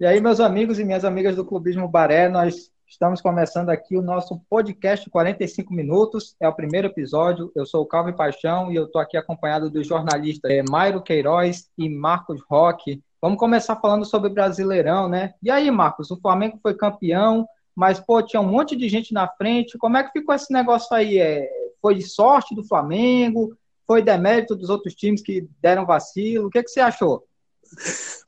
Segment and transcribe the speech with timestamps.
[0.00, 4.02] E aí, meus amigos e minhas amigas do Clubismo Baré, nós estamos começando aqui o
[4.02, 6.34] nosso podcast 45 minutos.
[6.40, 7.52] É o primeiro episódio.
[7.54, 11.68] Eu sou o Calvin Paixão e eu estou aqui acompanhado dos jornalistas é, Mairo Queiroz
[11.76, 13.02] e Marcos Roque.
[13.20, 15.34] Vamos começar falando sobre Brasileirão, né?
[15.42, 19.28] E aí, Marcos, o Flamengo foi campeão, mas, pô, tinha um monte de gente na
[19.28, 19.76] frente.
[19.76, 21.18] Como é que ficou esse negócio aí?
[21.18, 21.46] É,
[21.82, 23.54] foi de sorte do Flamengo?
[23.86, 26.46] Foi demérito dos outros times que deram vacilo?
[26.46, 27.22] O que, que você achou?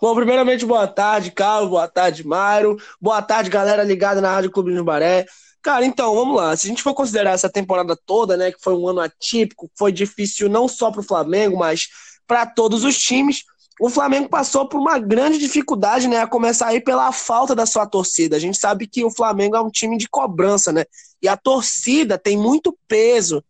[0.01, 4.75] Bom, primeiramente, boa tarde, Carlos, boa tarde, Mário, boa tarde, galera ligada na Rádio Clube
[4.75, 5.27] do Baré.
[5.63, 6.57] Cara, então, vamos lá.
[6.57, 9.93] Se a gente for considerar essa temporada toda, né, que foi um ano atípico, foi
[9.93, 11.89] difícil não só para o Flamengo, mas
[12.27, 13.45] para todos os times,
[13.81, 17.87] o Flamengo passou por uma grande dificuldade, né, a começar aí pela falta da sua
[17.87, 18.37] torcida.
[18.37, 20.85] A gente sabe que o Flamengo é um time de cobrança, né,
[21.21, 23.43] e a torcida tem muito peso.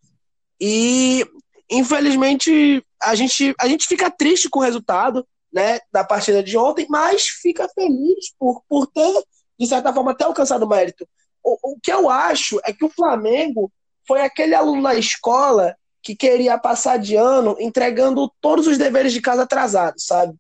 [0.61, 1.27] E,
[1.71, 6.87] infelizmente, a gente, a gente fica triste com o resultado, né, da partida de ontem,
[6.89, 9.23] mas fica feliz por, por ter,
[9.59, 11.07] de certa forma, até alcançado o mérito.
[11.45, 13.71] O, o que eu acho é que o Flamengo
[14.07, 19.21] foi aquele aluno na escola que queria passar de ano entregando todos os deveres de
[19.21, 20.35] casa atrasados, sabe?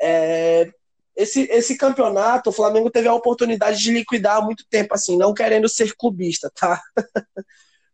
[0.00, 0.70] É,
[1.16, 5.34] esse, esse campeonato, o Flamengo teve a oportunidade de liquidar há muito tempo, assim, não
[5.34, 6.80] querendo ser clubista, tá?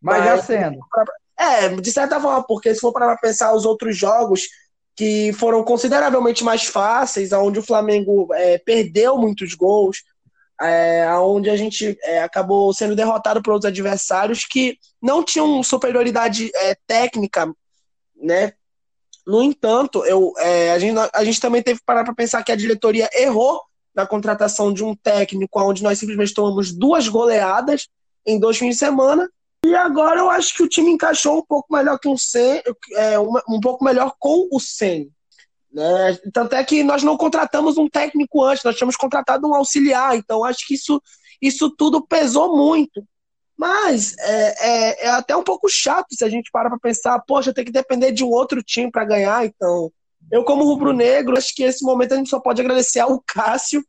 [0.00, 0.78] Mas, Mas já sendo.
[1.38, 4.42] É, de certa forma, porque se for para pensar os outros jogos,
[4.96, 10.02] que foram consideravelmente mais fáceis, onde o Flamengo é, perdeu muitos gols,
[10.60, 16.50] é, onde a gente é, acabou sendo derrotado por outros adversários que não tinham superioridade
[16.54, 17.52] é, técnica,
[18.16, 18.54] né?
[19.26, 22.52] No entanto, eu, é, a, gente, a gente também teve que parar para pensar que
[22.52, 23.60] a diretoria errou
[23.94, 27.88] na contratação de um técnico, onde nós simplesmente tomamos duas goleadas
[28.24, 29.28] em dois fins de semana,
[29.66, 32.62] e agora eu acho que o time encaixou um pouco melhor que um Sen,
[32.94, 35.10] é, um pouco melhor com o Sen.
[35.72, 36.18] Né?
[36.32, 40.44] Tanto é que nós não contratamos um técnico antes, nós tínhamos contratado um auxiliar, então
[40.44, 41.02] acho que isso,
[41.42, 43.04] isso tudo pesou muito.
[43.56, 47.52] Mas é, é, é até um pouco chato se a gente para para pensar, poxa,
[47.52, 49.90] tem que depender de um outro time para ganhar, então.
[50.30, 53.82] Eu, como rubro-negro, acho que esse momento a gente só pode agradecer ao Cássio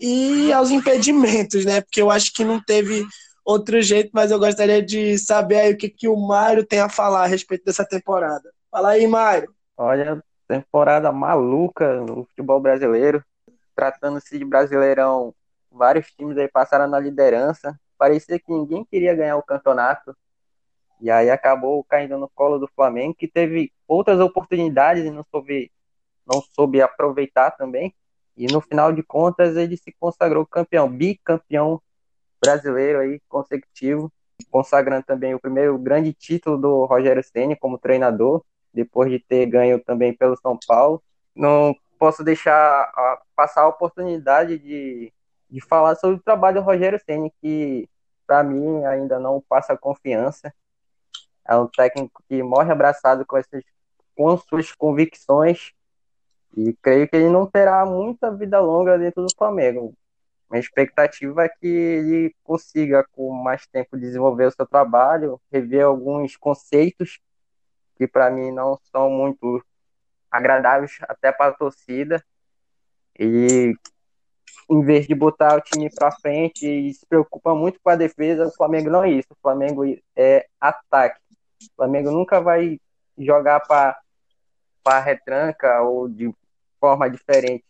[0.00, 1.80] e aos impedimentos, né?
[1.80, 3.04] Porque eu acho que não teve
[3.48, 6.88] outro jeito, mas eu gostaria de saber aí o que, que o Mário tem a
[6.90, 8.52] falar a respeito dessa temporada.
[8.70, 9.50] Fala aí, Mário.
[9.74, 13.24] Olha, temporada maluca no futebol brasileiro.
[13.74, 15.34] Tratando-se de brasileirão,
[15.72, 17.74] vários times aí passaram na liderança.
[17.96, 20.14] Parecia que ninguém queria ganhar o campeonato.
[21.00, 25.72] E aí acabou caindo no colo do Flamengo, que teve outras oportunidades e não soube,
[26.26, 27.94] não soube aproveitar também.
[28.36, 31.80] E no final de contas ele se consagrou campeão, bicampeão
[32.40, 34.12] brasileiro aí consecutivo,
[34.50, 39.82] consagrando também o primeiro grande título do Rogério Ceni como treinador, depois de ter ganho
[39.82, 41.02] também pelo São Paulo.
[41.34, 42.92] Não posso deixar
[43.34, 45.12] passar a oportunidade de,
[45.50, 47.88] de falar sobre o trabalho do Rogério Ceni, que
[48.26, 50.52] para mim ainda não passa confiança.
[51.46, 53.64] É um técnico que morre abraçado com, essas,
[54.14, 55.72] com suas convicções
[56.56, 59.94] e creio que ele não terá muita vida longa dentro do Flamengo.
[60.50, 66.36] Minha expectativa é que ele consiga, com mais tempo, desenvolver o seu trabalho, rever alguns
[66.36, 67.20] conceitos
[67.96, 69.62] que, para mim, não são muito
[70.30, 72.24] agradáveis até para a torcida.
[73.18, 73.74] E,
[74.70, 78.46] em vez de botar o time para frente e se preocupa muito com a defesa,
[78.46, 79.28] o Flamengo não é isso.
[79.30, 79.84] O Flamengo
[80.16, 81.20] é ataque.
[81.62, 82.80] O Flamengo nunca vai
[83.18, 86.32] jogar para retranca ou de
[86.80, 87.64] forma diferente.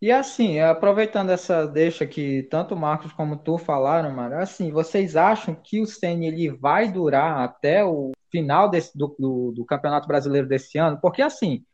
[0.00, 5.14] E assim, aproveitando essa deixa que tanto o Marcos como tu falaram, mano, assim, vocês
[5.14, 10.08] acham que o Ceni ele vai durar até o final desse, do, do, do, Campeonato
[10.08, 10.98] Brasileiro desse ano?
[11.02, 11.66] Porque assim,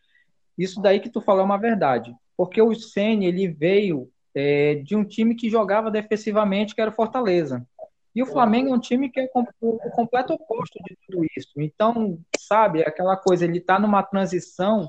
[0.58, 2.12] isso daí que tu falou é uma verdade.
[2.36, 6.94] Porque o Ceni ele veio é, de um time que jogava defensivamente, que era o
[6.94, 7.64] Fortaleza.
[8.12, 9.28] E o Flamengo é um time que é
[9.60, 11.52] o completo oposto de tudo isso.
[11.58, 14.88] Então, sabe, aquela coisa, ele está numa transição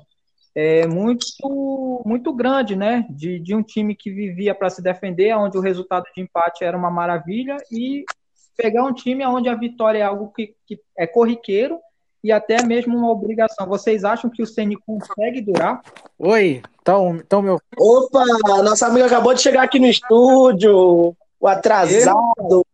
[0.59, 3.05] é, muito, muito grande, né?
[3.11, 6.75] De, de um time que vivia para se defender, onde o resultado de empate era
[6.75, 8.03] uma maravilha, e
[8.57, 11.77] pegar um time onde a vitória é algo que, que é corriqueiro
[12.23, 13.67] e até mesmo uma obrigação.
[13.67, 15.79] Vocês acham que o Ceni consegue durar?
[16.17, 17.61] Oi, então, então meu.
[17.77, 18.25] Opa,
[18.63, 21.15] nossa amiga acabou de chegar aqui no estúdio.
[21.39, 22.65] O atrasado.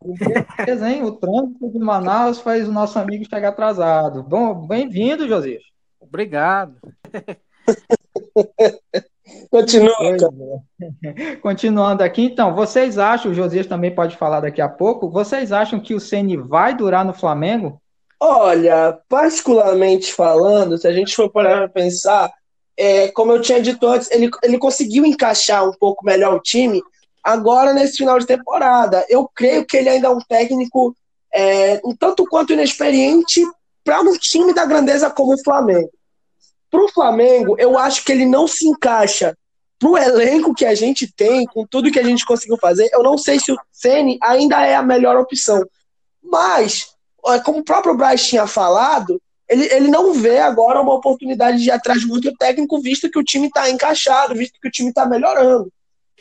[0.87, 1.03] Hein?
[1.03, 4.23] O trânsito de Manaus faz o nosso amigo chegar atrasado.
[4.23, 5.63] Bom, bem-vindo, Josias.
[5.99, 6.77] Obrigado.
[9.49, 9.95] Continua.
[11.41, 15.79] Continuando aqui, então, vocês acham, o Josias também pode falar daqui a pouco, vocês acham
[15.79, 17.81] que o Ceni vai durar no Flamengo?
[18.19, 22.31] Olha, particularmente falando, se a gente for parar para pensar,
[22.77, 26.81] é, como eu tinha dito antes, ele, ele conseguiu encaixar um pouco melhor o time
[27.23, 29.05] agora nesse final de temporada.
[29.09, 30.95] Eu creio que ele ainda é um técnico
[31.33, 33.41] é, um tanto quanto inexperiente
[33.83, 35.89] para um time da grandeza como o Flamengo.
[36.73, 39.37] Para o Flamengo, eu acho que ele não se encaixa
[39.77, 42.89] para o elenco que a gente tem, com tudo que a gente conseguiu fazer.
[42.91, 45.63] Eu não sei se o Ceni ainda é a melhor opção.
[46.23, 46.87] Mas,
[47.45, 51.71] como o próprio Braz tinha falado, ele, ele não vê agora uma oportunidade de ir
[51.71, 55.05] atrás de outro técnico, visto que o time está encaixado, visto que o time está
[55.05, 55.71] melhorando.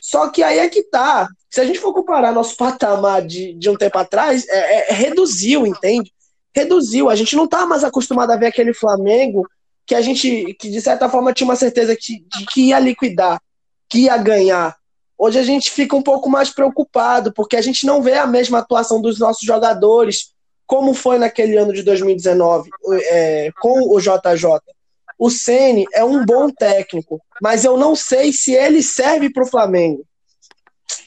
[0.02, 1.28] Só que aí é que tá.
[1.48, 5.66] Se a gente for comparar nosso patamar de, de um tempo atrás, é, é, reduziu,
[5.66, 6.12] entende?
[6.54, 7.08] Reduziu.
[7.08, 9.48] A gente não tá mais acostumado a ver aquele Flamengo
[9.86, 13.40] que a gente, que de certa forma tinha uma certeza que, de que ia liquidar,
[13.88, 14.76] que ia ganhar.
[15.18, 18.58] Hoje a gente fica um pouco mais preocupado, porque a gente não vê a mesma
[18.58, 20.32] atuação dos nossos jogadores,
[20.66, 22.70] como foi naquele ano de 2019,
[23.04, 24.58] é, com o JJ.
[25.18, 29.46] O Ceni é um bom técnico, mas eu não sei se ele serve para o
[29.46, 30.04] Flamengo.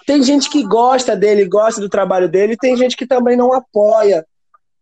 [0.06, 4.26] Tem gente que gosta dele, gosta do trabalho dele, tem gente que também não apoia.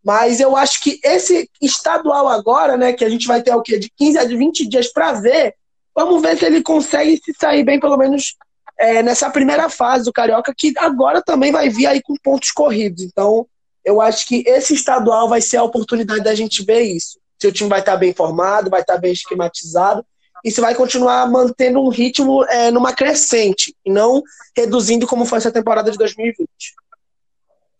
[0.04, 3.80] Mas eu acho que esse estadual agora, né, que a gente vai ter o quê?
[3.80, 5.56] De 15 a 20 dias para ver,
[5.96, 8.36] vamos ver se ele consegue se sair bem, pelo menos
[8.78, 13.04] é, nessa primeira fase do Carioca, que agora também vai vir aí com pontos corridos.
[13.04, 13.48] Então,
[13.86, 17.20] eu acho que esse estadual vai ser a oportunidade da gente ver isso.
[17.40, 20.06] Se o time vai estar bem formado, vai estar bem esquematizado,
[20.44, 24.22] e se vai continuar mantendo um ritmo é, numa crescente, e não
[24.56, 26.48] reduzindo como foi essa temporada de 2020.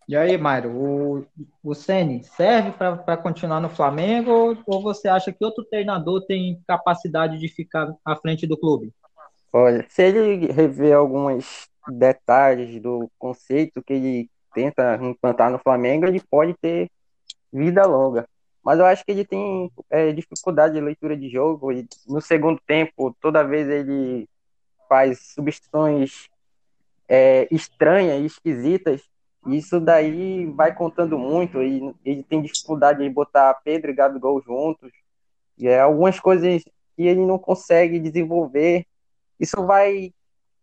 [0.06, 1.26] E aí, Mário, o,
[1.62, 7.38] o Sene serve para continuar no Flamengo ou, você acha que outro treinador tem capacidade
[7.38, 8.92] de ficar à frente do clube?
[9.52, 16.20] Olha, se ele rever alguns detalhes do conceito que ele tenta implantar no Flamengo, ele
[16.30, 16.90] pode ter
[17.52, 18.28] vida longa.
[18.62, 21.70] Mas eu acho que ele tem é, dificuldade de leitura de jogo.
[21.72, 24.26] E no segundo tempo, toda vez ele
[24.88, 26.28] faz substituições
[27.08, 29.02] é, estranhas e esquisitas
[29.46, 31.62] isso daí vai contando muito.
[31.62, 34.90] E ele tem dificuldade de botar Pedro e Gabigol juntos.
[35.58, 36.62] E é algumas coisas
[36.96, 38.86] que ele não consegue desenvolver.
[39.38, 40.12] Isso vai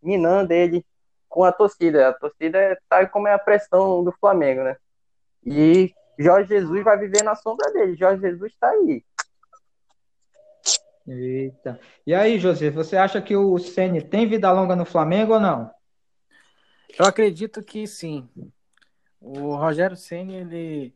[0.02, 0.84] minando ele
[1.28, 2.08] com a torcida.
[2.08, 4.76] A torcida sabe como é a pressão do Flamengo, né?
[5.44, 7.96] E Jorge Jesus vai viver na sombra dele.
[7.96, 9.04] Jorge Jesus está aí.
[11.06, 11.80] Eita.
[12.06, 15.70] E aí, José, você acha que o Ceni tem vida longa no Flamengo ou não?
[16.98, 18.28] Eu acredito que sim.
[19.22, 20.94] O Rogério Ceni ele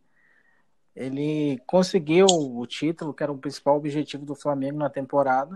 [0.95, 5.55] ele conseguiu o título, que era o principal objetivo do Flamengo na temporada.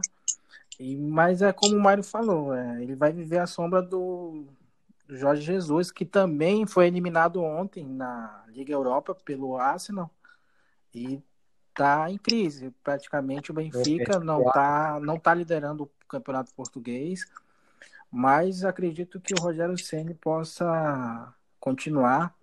[0.78, 4.46] E mas é como o Mário falou, é, ele vai viver a sombra do
[5.08, 10.10] Jorge Jesus, que também foi eliminado ontem na Liga Europa pelo Arsenal
[10.94, 11.22] e
[11.70, 12.72] está em crise.
[12.84, 17.26] Praticamente o Benfica não está não tá liderando o Campeonato Português,
[18.10, 22.34] mas acredito que o Rogério Ceni possa continuar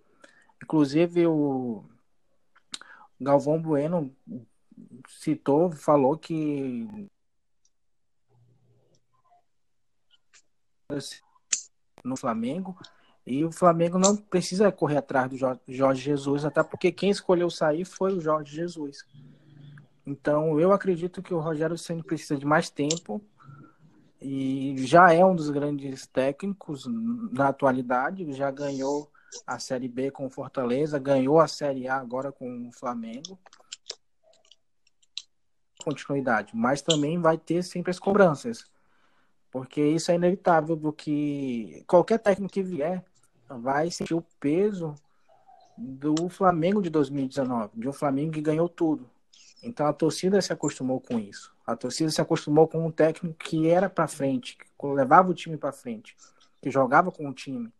[0.62, 1.84] Inclusive, o
[3.20, 4.14] Galvão Bueno
[5.08, 7.08] citou, falou que
[12.04, 12.78] no Flamengo
[13.26, 15.36] e o Flamengo não precisa correr atrás do
[15.68, 19.04] Jorge Jesus, até porque quem escolheu sair foi o Jorge Jesus.
[20.06, 23.20] Então, eu acredito que o Rogério Ceni precisa de mais tempo
[24.20, 26.86] e já é um dos grandes técnicos
[27.30, 29.12] na atualidade, já ganhou
[29.46, 33.38] a Série B com o Fortaleza, ganhou a Série A agora com o Flamengo.
[35.82, 38.64] Continuidade, mas também vai ter sempre as cobranças,
[39.50, 43.04] porque isso é inevitável do que qualquer técnico que vier
[43.48, 44.94] vai sentir o peso
[45.76, 49.08] do Flamengo de 2019, de um Flamengo que ganhou tudo.
[49.62, 51.54] Então a torcida se acostumou com isso.
[51.66, 55.56] A torcida se acostumou com um técnico que era para frente, que levava o time
[55.56, 56.16] para frente,
[56.60, 57.72] que jogava com o time.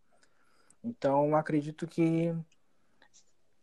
[0.83, 2.33] Então, acredito que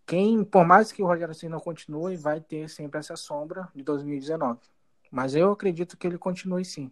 [0.07, 3.83] quem, por mais que o Rogério Ceni não continue, vai ter sempre essa sombra de
[3.83, 4.61] 2019.
[5.11, 6.91] Mas eu acredito que ele continue sim.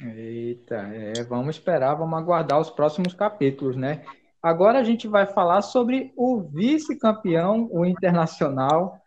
[0.00, 4.04] Eita, é, vamos esperar, vamos aguardar os próximos capítulos, né?
[4.42, 9.00] Agora a gente vai falar sobre o vice-campeão, o Internacional.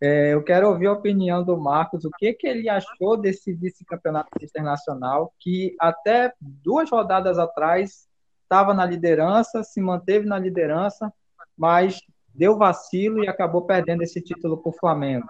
[0.00, 4.30] É, eu quero ouvir a opinião do Marcos, o que, que ele achou desse vice-campeonato
[4.42, 8.08] internacional, que até duas rodadas atrás
[8.52, 11.10] estava na liderança, se manteve na liderança,
[11.56, 12.00] mas
[12.34, 15.26] deu vacilo e acabou perdendo esse título para o Flamengo.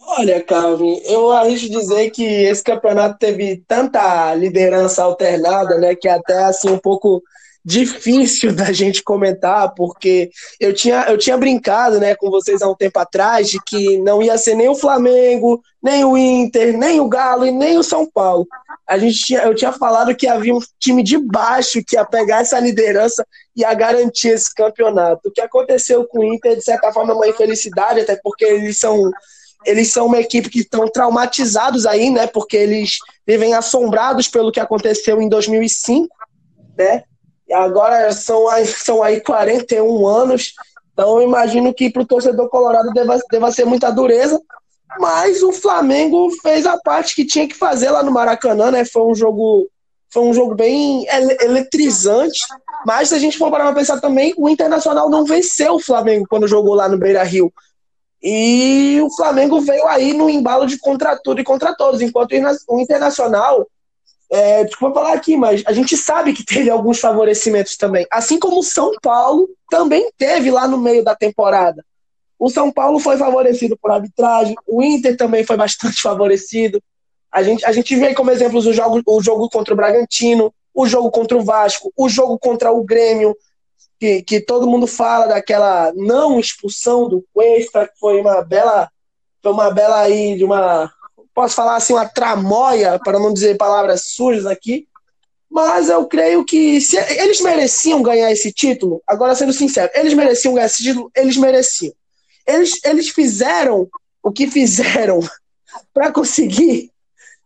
[0.00, 6.44] Olha, Calvin, eu arrisco dizer que esse campeonato teve tanta liderança alternada, né, que até
[6.44, 7.20] assim um pouco
[7.64, 12.74] difícil da gente comentar, porque eu tinha, eu tinha brincado né, com vocês há um
[12.74, 17.08] tempo atrás de que não ia ser nem o Flamengo, nem o Inter, nem o
[17.08, 18.46] Galo e nem o São Paulo.
[18.86, 22.40] A gente tinha, eu tinha falado que havia um time de baixo que ia pegar
[22.40, 23.24] essa liderança
[23.56, 25.28] e ia garantir esse campeonato.
[25.28, 28.78] O que aconteceu com o Inter, de certa forma, é uma infelicidade, até porque eles
[28.78, 29.10] são
[29.64, 32.26] eles são uma equipe que estão traumatizados aí, né?
[32.26, 36.08] Porque eles vivem assombrados pelo que aconteceu em 2005,
[36.76, 37.04] né?
[37.52, 40.54] Agora são, são aí 41 anos,
[40.92, 44.40] então eu imagino que para o torcedor colorado deva, deva ser muita dureza,
[44.98, 48.84] mas o Flamengo fez a parte que tinha que fazer lá no Maracanã, né?
[48.84, 49.68] Foi um jogo,
[50.10, 51.06] foi um jogo bem
[51.40, 52.40] eletrizante.
[52.86, 56.26] Mas se a gente for parar para pensar também, o Internacional não venceu o Flamengo
[56.28, 57.52] quando jogou lá no Beira Rio.
[58.22, 62.34] E o Flamengo veio aí no embalo de contra tudo e contra todos, enquanto
[62.68, 63.66] o Internacional
[64.32, 68.06] é, desculpa falar aqui, mas a gente sabe que teve alguns favorecimentos também.
[68.10, 71.84] Assim como o São Paulo também teve lá no meio da temporada.
[72.38, 76.82] O São Paulo foi favorecido por arbitragem, o Inter também foi bastante favorecido.
[77.30, 80.86] A gente, a gente vê como exemplos o jogo, o jogo contra o Bragantino, o
[80.86, 83.36] jogo contra o Vasco, o jogo contra o Grêmio,
[84.00, 88.90] que, que todo mundo fala daquela não expulsão do Cuesta, que foi uma bela,
[89.42, 90.90] foi uma bela aí de uma
[91.34, 94.86] posso falar assim, uma tramóia, para não dizer palavras sujas aqui,
[95.50, 100.54] mas eu creio que se eles mereciam ganhar esse título, agora sendo sincero, eles mereciam
[100.54, 101.92] ganhar esse título, eles mereciam.
[102.46, 103.88] Eles, eles fizeram
[104.22, 105.20] o que fizeram
[105.92, 106.90] para conseguir,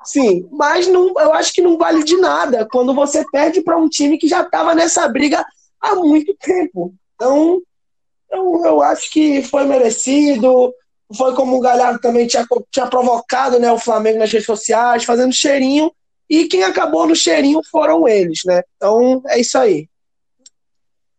[0.04, 3.88] sim, mas não, eu acho que não vale de nada quando você perde para um
[3.88, 5.44] time que já estava nessa briga
[5.80, 6.94] há muito tempo.
[7.14, 7.60] Então,
[8.30, 10.72] eu, eu acho que foi merecido
[11.14, 15.32] foi como o Galhardo também tinha, tinha provocado né, o Flamengo nas redes sociais, fazendo
[15.32, 15.92] cheirinho,
[16.28, 18.62] e quem acabou no cheirinho foram eles, né?
[18.76, 19.88] Então é isso aí.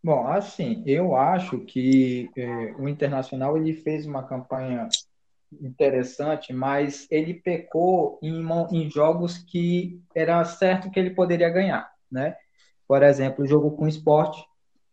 [0.03, 4.88] Bom, assim, eu acho que é, o Internacional ele fez uma campanha
[5.62, 12.36] interessante, mas ele pecou em, em jogos que era certo que ele poderia ganhar, né?
[12.88, 14.41] Por exemplo, o jogo com o esporte,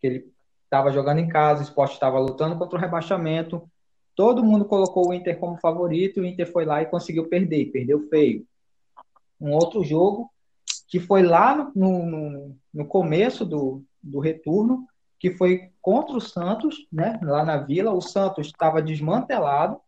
[0.00, 0.32] que ele
[0.64, 3.68] estava jogando em casa, o esporte estava lutando contra o rebaixamento,
[4.14, 8.08] Todo mundo colocou o Inter como favorito, o Inter foi lá e conseguiu perder, perdeu
[8.08, 8.46] feio.
[9.40, 10.30] Um outro jogo
[10.88, 14.86] que foi lá no, no, no começo do, do retorno,
[15.18, 17.92] que foi contra o Santos, né, lá na Vila.
[17.92, 19.80] O Santos estava desmantelado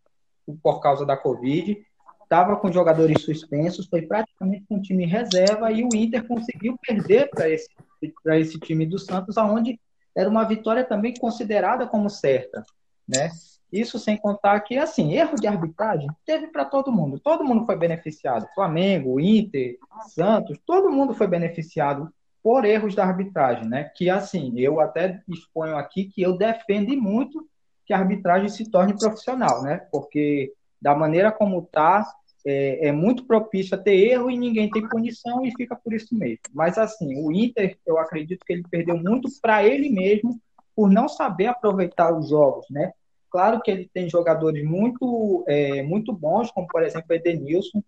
[0.62, 1.78] por causa da Covid,
[2.22, 7.48] estava com jogadores suspensos, foi praticamente um time reserva e o Inter conseguiu perder para
[7.48, 7.68] esse,
[8.02, 9.78] esse time do Santos, aonde
[10.16, 12.64] era uma vitória também considerada como certa,
[13.06, 13.30] né?
[13.72, 17.18] Isso sem contar que, assim, erro de arbitragem teve para todo mundo.
[17.18, 18.46] Todo mundo foi beneficiado.
[18.54, 19.76] Flamengo, Inter,
[20.08, 23.90] Santos, todo mundo foi beneficiado por erros da arbitragem, né?
[23.96, 27.46] Que, assim, eu até exponho aqui que eu defendo muito
[27.84, 29.86] que a arbitragem se torne profissional, né?
[29.90, 32.06] Porque da maneira como está,
[32.46, 36.16] é, é, muito propício a ter erro e ninguém tem punição e fica por isso
[36.16, 36.38] mesmo.
[36.54, 40.40] Mas, assim, o Inter, eu acredito que ele perdeu muito para ele mesmo
[40.74, 42.92] por não saber aproveitar os jogos, né?
[43.30, 47.82] Claro que ele tem jogadores muito, é, muito bons, como por exemplo o Edenilson,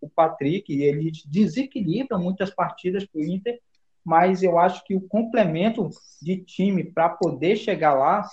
[0.00, 3.60] o Patrick, e eles desequilibram muitas partidas para o Inter,
[4.04, 5.88] mas eu acho que o complemento
[6.20, 8.26] de time para poder chegar lá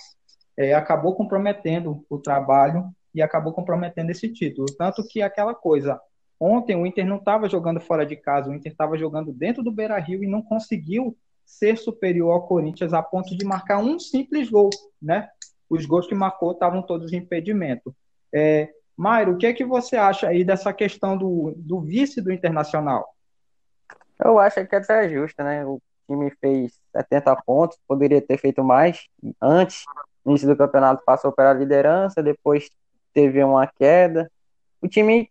[0.56, 4.66] é, acabou comprometendo o trabalho e acabou comprometendo esse título.
[4.76, 6.00] Tanto que aquela coisa,
[6.38, 9.72] ontem o Inter não estava jogando fora de casa, o Inter estava jogando dentro do
[9.72, 14.48] Beira Rio e não conseguiu ser superior ao Corinthians a ponto de marcar um simples
[14.48, 15.28] gol, né?
[15.72, 17.96] Os gols que marcou estavam todos em impedimento.
[18.30, 22.30] É, Mairo, o que é que você acha aí dessa questão do, do vice do
[22.30, 23.08] Internacional?
[24.22, 25.64] Eu acho que é até justo, né?
[25.64, 29.06] O time fez 70 pontos, poderia ter feito mais
[29.40, 29.84] antes.
[30.22, 32.70] No início do campeonato passou pela liderança, depois
[33.14, 34.30] teve uma queda.
[34.82, 35.30] O time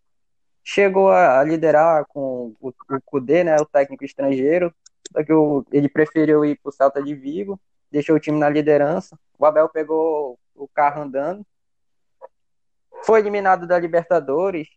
[0.63, 4.73] chegou a liderar com o, o Kudê, né, o técnico estrangeiro,
[5.11, 7.59] só que o, ele preferiu ir para o Celta de Vigo,
[7.91, 9.19] deixou o time na liderança.
[9.37, 11.45] O Abel pegou o carro andando.
[13.03, 14.67] Foi eliminado da Libertadores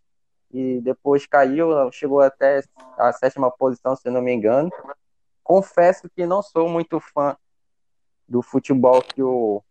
[0.51, 2.63] e depois caiu, chegou até
[2.97, 4.71] a sétima posição, se não me engano.
[5.43, 7.37] Confesso que não sou muito fã
[8.27, 9.63] do futebol que o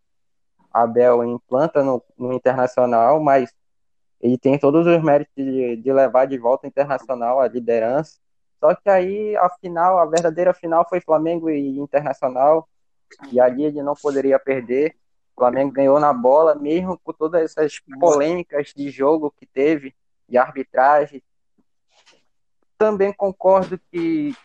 [0.71, 3.51] Abel implanta no, no Internacional, mas
[4.21, 8.19] ele tem todos os méritos de, de levar de volta o Internacional a liderança.
[8.59, 12.67] Só que aí a final, a verdadeira final foi Flamengo e Internacional
[13.31, 14.95] e ali ele não poderia perder.
[15.35, 19.95] O Flamengo ganhou na bola, mesmo com todas essas polêmicas de jogo que teve,
[20.29, 21.23] de arbitragem.
[22.77, 24.35] Também concordo que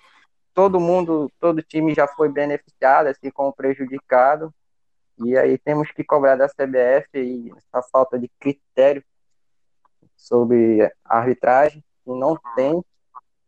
[0.55, 4.53] todo mundo, todo time já foi beneficiado, assim como prejudicado.
[5.25, 9.05] E aí temos que cobrar da CBF e essa falta de critério
[10.17, 12.83] sobre arbitragem, que não tem.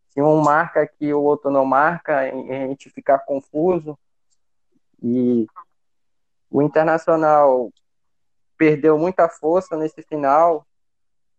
[0.09, 3.97] Se um marca aqui o outro não marca, a gente fica confuso.
[5.01, 5.47] E
[6.49, 7.71] o Internacional
[8.57, 10.65] perdeu muita força nesse final,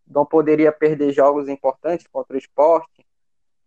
[0.07, 3.07] não poderia perder jogos importantes contra o esporte.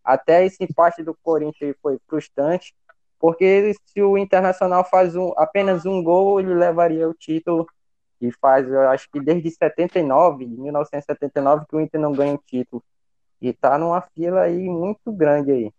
[0.03, 2.75] Até esse empate do Corinthians foi frustrante,
[3.19, 7.65] porque se o Internacional faz um, apenas um gol, ele levaria o título.
[8.21, 12.43] E faz, eu acho que desde 79, de 1979, que o Inter não ganha o
[12.45, 12.83] título.
[13.41, 15.73] E tá numa fila aí muito grande aí.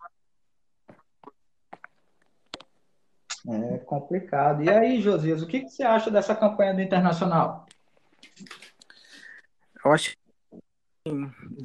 [3.49, 4.63] É complicado.
[4.63, 7.67] E aí, Josias, o que, que você acha dessa campanha do Internacional?
[9.85, 10.17] Eu acho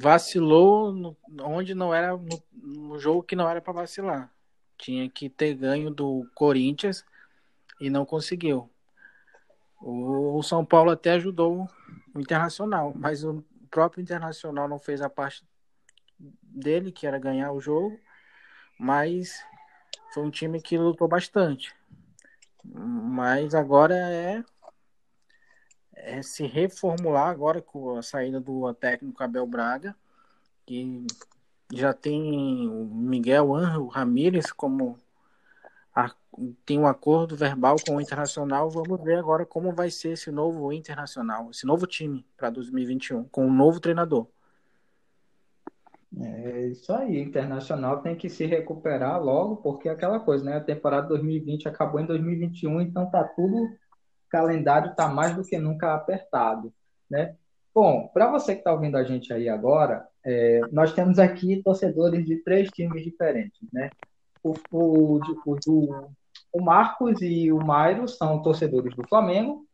[0.00, 4.32] vacilou no, onde não era no, no jogo que não era para vacilar.
[4.78, 7.04] Tinha que ter ganho do Corinthians
[7.80, 8.70] e não conseguiu.
[9.80, 11.68] O, o São Paulo até ajudou
[12.14, 15.44] o Internacional, mas o próprio Internacional não fez a parte
[16.18, 17.98] dele, que era ganhar o jogo,
[18.78, 19.42] mas
[20.12, 21.74] foi um time que lutou bastante.
[22.64, 24.44] Mas agora é,
[25.94, 29.96] é se reformular agora com a saída do técnico Abel Braga,
[30.66, 31.06] que
[31.72, 34.98] já tem o Miguel Ángel Ramírez como
[35.94, 36.14] a,
[36.64, 38.70] tem um acordo verbal com o Internacional.
[38.70, 43.46] Vamos ver agora como vai ser esse novo Internacional, esse novo time para 2021, com
[43.46, 44.26] um novo treinador.
[46.20, 50.56] É isso aí, Internacional tem que se recuperar logo, porque é aquela coisa, né?
[50.56, 53.70] A temporada 2020 acabou em 2021, então tá tudo, o
[54.28, 56.72] calendário tá mais do que nunca apertado,
[57.10, 57.34] né?
[57.74, 62.26] Bom, para você que está ouvindo a gente aí agora, é, nós temos aqui torcedores
[62.26, 63.88] de três times diferentes, né?
[64.44, 66.08] O, o, o,
[66.52, 69.66] o Marcos e o Mairo são torcedores do Flamengo,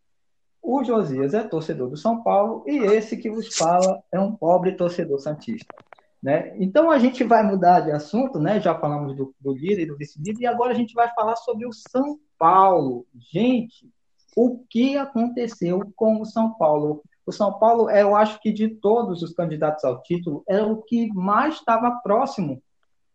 [0.63, 4.73] o Josias é torcedor do São Paulo e esse que vos fala é um pobre
[4.73, 5.75] torcedor santista.
[6.23, 6.57] Né?
[6.59, 8.61] Então a gente vai mudar de assunto, né?
[8.61, 11.67] já falamos do, do líder e do vice-líder, e agora a gente vai falar sobre
[11.67, 13.07] o São Paulo.
[13.33, 13.89] Gente,
[14.37, 17.03] o que aconteceu com o São Paulo?
[17.25, 21.13] O São Paulo, eu acho que de todos os candidatos ao título, era o que
[21.13, 22.61] mais estava próximo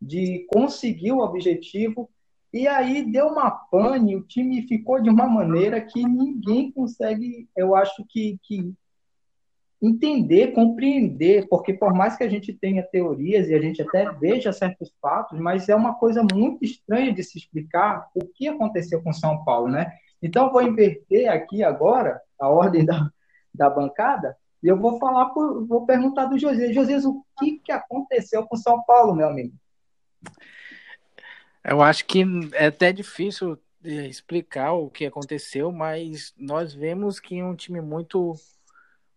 [0.01, 2.09] de conseguir o objetivo.
[2.53, 7.75] E aí deu uma pane, o time ficou de uma maneira que ninguém consegue, eu
[7.75, 8.73] acho que, que
[9.85, 14.53] entender, compreender, porque por mais que a gente tenha teorias e a gente até veja
[14.53, 19.11] certos fatos, mas é uma coisa muito estranha de se explicar o que aconteceu com
[19.11, 19.91] São Paulo, né?
[20.21, 23.09] Então vou inverter aqui agora a ordem da,
[23.53, 27.71] da bancada e eu vou falar, por, vou perguntar do José, José, o que, que
[27.73, 29.53] aconteceu com São Paulo, meu amigo?
[31.61, 37.53] Eu acho que é até difícil explicar o que aconteceu, mas nós vemos que um
[37.53, 38.33] time muito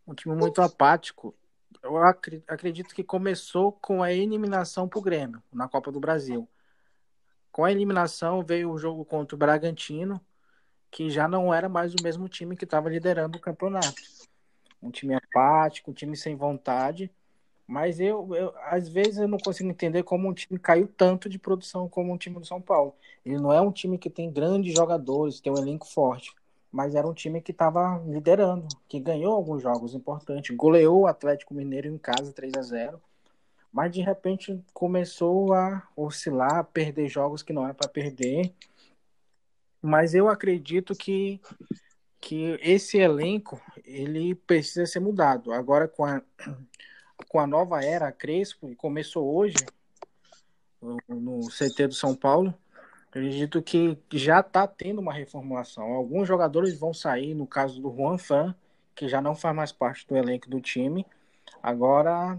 [0.06, 1.34] um time muito apático.
[1.82, 1.96] Eu
[2.46, 6.48] acredito que começou com a eliminação para o Grêmio na Copa do Brasil.
[7.50, 10.20] Com a eliminação veio o jogo contra o Bragantino,
[10.90, 13.94] que já não era mais o mesmo time que estava liderando o campeonato.
[14.82, 17.10] Um time apático, um time sem vontade.
[17.66, 21.38] Mas eu, eu, às vezes, eu não consigo entender como um time caiu tanto de
[21.38, 22.94] produção como um time do São Paulo.
[23.24, 26.32] Ele não é um time que tem grandes jogadores, tem um elenco forte
[26.76, 31.54] mas era um time que estava liderando, que ganhou alguns jogos importantes, goleou o Atlético
[31.54, 33.02] Mineiro em casa 3 a 0
[33.72, 38.54] mas de repente começou a oscilar, a perder jogos que não era para perder.
[39.82, 41.40] Mas eu acredito que,
[42.20, 45.52] que esse elenco ele precisa ser mudado.
[45.52, 46.22] Agora com a,
[47.28, 49.56] com a nova era Crespo, e começou hoje
[51.08, 52.54] no CT do São Paulo,
[53.16, 55.90] Acredito que já está tendo uma reformulação.
[55.94, 58.54] Alguns jogadores vão sair, no caso do Juan Fan,
[58.94, 61.06] que já não faz mais parte do elenco do time.
[61.62, 62.38] Agora,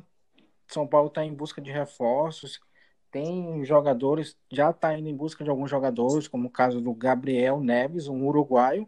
[0.68, 2.62] São Paulo está em busca de reforços.
[3.10, 7.60] Tem jogadores, já está indo em busca de alguns jogadores, como o caso do Gabriel
[7.60, 8.88] Neves, um uruguaio.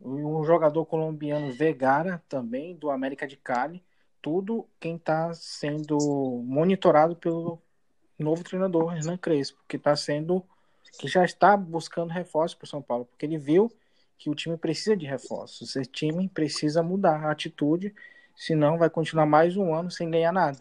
[0.00, 3.84] Um jogador colombiano Vegara, também, do América de Cali.
[4.22, 5.98] Tudo quem está sendo
[6.42, 7.60] monitorado pelo
[8.18, 10.42] novo treinador, Hernan Crespo, que está sendo
[10.98, 13.70] que já está buscando reforços para o São Paulo, porque ele viu
[14.18, 15.76] que o time precisa de reforços.
[15.76, 17.94] Esse time precisa mudar a atitude,
[18.34, 20.58] senão vai continuar mais um ano sem ganhar nada.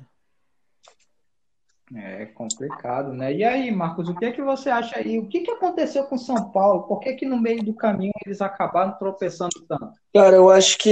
[1.94, 3.32] É complicado, né?
[3.32, 5.20] E aí, Marcos, o que é que você acha aí?
[5.20, 6.84] O que, que aconteceu com São Paulo?
[6.84, 9.94] Por que, que no meio do caminho eles acabaram tropeçando tanto?
[10.12, 10.90] Cara, eu acho que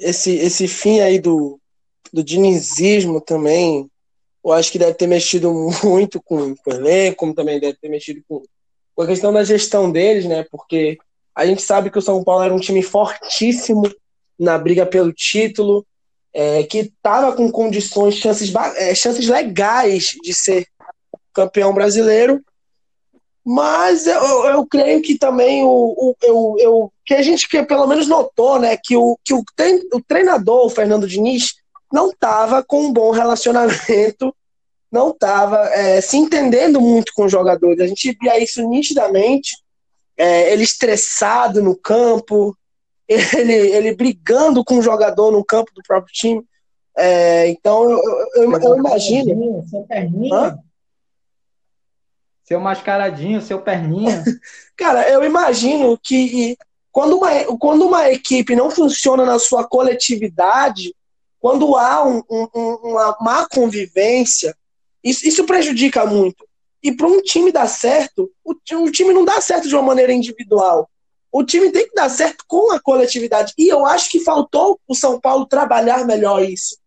[0.00, 1.60] esse, esse fim aí do,
[2.12, 3.90] do dinizismo também,
[4.44, 7.88] eu acho que deve ter mexido muito com, com o elenco, como também deve ter
[7.88, 8.40] mexido com,
[8.98, 10.44] com a questão da gestão deles, né?
[10.50, 10.98] Porque
[11.32, 13.88] a gente sabe que o São Paulo era um time fortíssimo
[14.36, 15.86] na briga pelo título,
[16.34, 20.66] é, que estava com condições, chances, é, chances legais de ser
[21.32, 22.42] campeão brasileiro.
[23.46, 27.86] Mas eu, eu creio que também o, o eu, eu, que a gente que pelo
[27.86, 29.44] menos notou, né, que o, que o,
[29.94, 31.54] o treinador, o Fernando Diniz,
[31.92, 34.34] não estava com um bom relacionamento,
[34.90, 37.80] não estava é, se entendendo muito com os jogadores.
[37.80, 39.56] A gente via isso nitidamente,
[40.16, 42.56] é, ele estressado no campo,
[43.08, 46.44] ele, ele brigando com o jogador no campo do próprio time.
[46.96, 49.64] É, então, eu, eu, eu, eu imagino.
[49.68, 50.34] Seu perninha.
[50.34, 50.58] Hã?
[52.44, 54.24] Seu mascaradinho, seu perninha.
[54.74, 56.56] Cara, eu imagino que
[56.90, 60.94] quando uma, quando uma equipe não funciona na sua coletividade,
[61.38, 62.48] quando há um, um,
[62.82, 64.56] uma má convivência,
[65.08, 66.46] isso, isso prejudica muito.
[66.82, 70.12] E para um time dar certo, o, o time não dá certo de uma maneira
[70.12, 70.88] individual.
[71.30, 73.52] O time tem que dar certo com a coletividade.
[73.58, 76.78] E eu acho que faltou o São Paulo trabalhar melhor isso.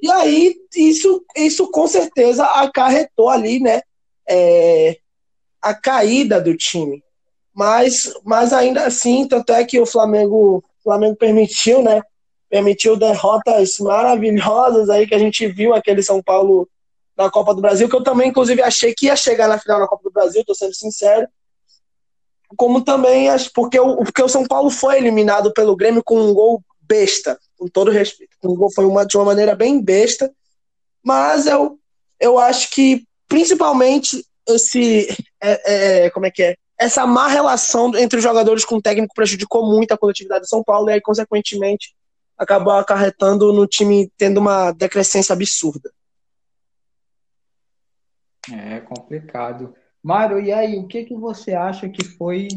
[0.00, 3.82] E aí, isso, isso com certeza acarretou ali, né?
[4.28, 4.98] É,
[5.60, 7.02] a caída do time.
[7.54, 12.02] Mas, mas ainda assim, tanto é que o Flamengo, Flamengo permitiu, né?
[12.48, 16.68] Permitiu derrotas maravilhosas aí que a gente viu aquele São Paulo
[17.24, 19.86] na Copa do Brasil, que eu também, inclusive, achei que ia chegar na final da
[19.86, 21.28] Copa do Brasil, tô sendo sincero
[22.56, 26.62] como também porque o, porque o São Paulo foi eliminado pelo Grêmio com um gol
[26.80, 28.36] besta, com todo respeito.
[28.42, 30.30] Um gol foi uma, de uma maneira bem besta,
[31.02, 31.78] mas eu,
[32.18, 35.08] eu acho que principalmente esse
[35.40, 39.14] é, é, como é que é essa má relação entre os jogadores com o técnico
[39.14, 41.94] prejudicou muito a coletividade de São Paulo e aí consequentemente
[42.38, 45.92] acabou acarretando no time tendo uma decrescência absurda.
[48.52, 49.74] É complicado.
[50.02, 52.48] Mário, e aí, o que, que você acha que foi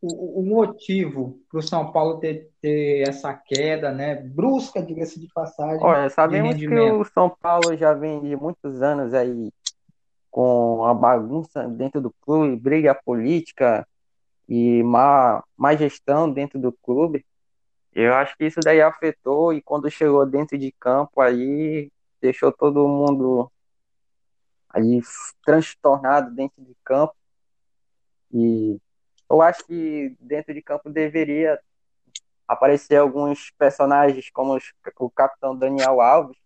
[0.00, 4.16] o, o motivo para o São Paulo ter, ter, essa queda, né?
[4.16, 5.82] Brusca, diga-se de passagem.
[5.82, 9.50] Olha, sabemos que o São Paulo já vem de muitos anos aí
[10.30, 13.86] com a bagunça dentro do clube, briga política
[14.48, 17.24] e má, má gestão dentro do clube.
[17.92, 22.86] Eu acho que isso daí afetou e quando chegou dentro de campo aí deixou todo
[22.86, 23.50] mundo
[24.72, 25.00] ali
[25.44, 27.14] transtornado dentro de campo.
[28.32, 28.78] E
[29.28, 31.60] eu acho que dentro de campo deveria
[32.46, 34.58] aparecer alguns personagens como
[34.98, 36.36] o capitão Daniel Alves,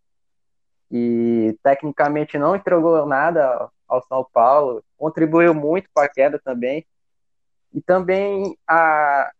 [0.90, 6.86] que tecnicamente não entregou nada ao São Paulo, contribuiu muito para a queda também.
[7.72, 9.32] E também a,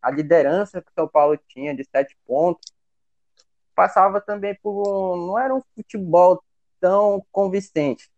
[0.00, 2.72] a liderança que o São Paulo tinha de sete pontos
[3.74, 6.42] passava também por um, não era um futebol
[6.80, 8.11] tão convincente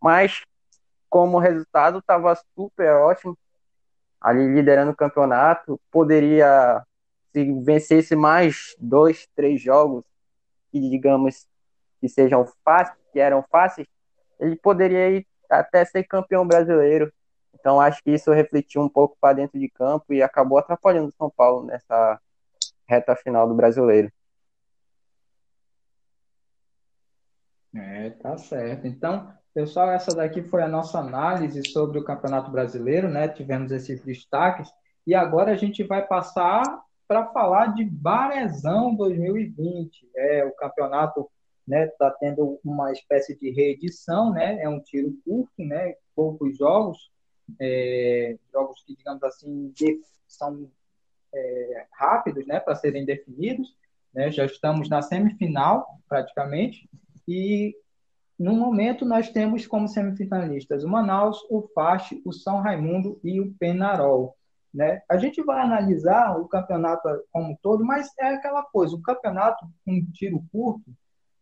[0.00, 0.42] mas
[1.08, 3.36] como resultado estava super ótimo,
[4.20, 6.84] ali liderando o campeonato, poderia
[7.32, 10.04] se vencesse mais dois, três jogos
[10.70, 11.46] que digamos
[12.00, 13.86] que sejam fáceis, que eram fáceis,
[14.38, 17.12] ele poderia ir até ser campeão brasileiro.
[17.54, 21.12] Então acho que isso refletiu um pouco para dentro de campo e acabou atrapalhando o
[21.12, 22.20] São Paulo nessa
[22.88, 24.10] reta final do brasileiro.
[27.74, 28.86] É, tá certo.
[28.86, 33.28] Então, Pessoal, essa daqui foi a nossa análise sobre o Campeonato Brasileiro, né?
[33.28, 34.70] Tivemos esses destaques
[35.04, 36.62] e agora a gente vai passar
[37.08, 40.08] para falar de Barezão 2020.
[40.14, 41.28] É, o campeonato
[41.66, 44.62] está né, tá tendo uma espécie de reedição, né?
[44.62, 45.94] É um tiro curto, né?
[46.14, 47.10] Poucos jogos,
[47.60, 49.74] é, jogos que, digamos assim,
[50.28, 50.70] são
[51.34, 52.60] é, rápidos, né?
[52.60, 53.76] Para serem definidos.
[54.14, 54.30] Né?
[54.30, 56.88] Já estamos na semifinal, praticamente,
[57.26, 57.74] e
[58.40, 63.52] no momento, nós temos como semifinalistas o Manaus, o FAST, o São Raimundo e o
[63.60, 64.34] Penarol.
[64.72, 65.02] Né?
[65.10, 69.66] A gente vai analisar o campeonato como um todo, mas é aquela coisa: o campeonato
[69.84, 70.90] com um tiro curto,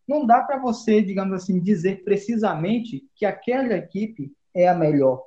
[0.05, 5.23] não dá para você, digamos assim, dizer precisamente que aquela equipe é a melhor.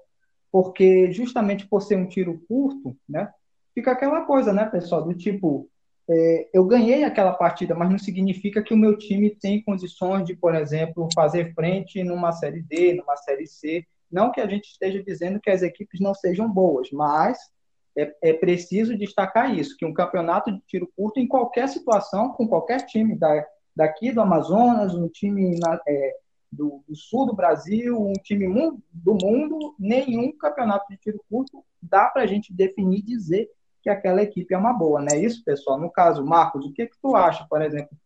[0.50, 3.32] Porque justamente por ser um tiro curto, né,
[3.74, 5.70] fica aquela coisa, né, pessoal, do tipo,
[6.14, 10.37] é, eu ganhei aquela partida, mas não significa que o meu time tem condições de,
[10.37, 13.87] por exemplo, fazer frente numa Série D, numa Série C.
[14.11, 17.38] Não que a gente esteja dizendo que as equipes não sejam boas, mas
[17.96, 22.46] é, é preciso destacar isso, que um campeonato de tiro curto, em qualquer situação, com
[22.46, 26.16] qualquer time da, daqui do Amazonas, um time na, é,
[26.51, 28.46] do, do, sul do Brasil, um time
[28.92, 33.48] do mundo, nenhum campeonato de tiro curto dá para a gente definir dizer
[33.83, 35.79] que aquela equipe é uma boa, não é isso, pessoal?
[35.79, 37.97] No caso, Marcos, o que, que tu acha, por exemplo,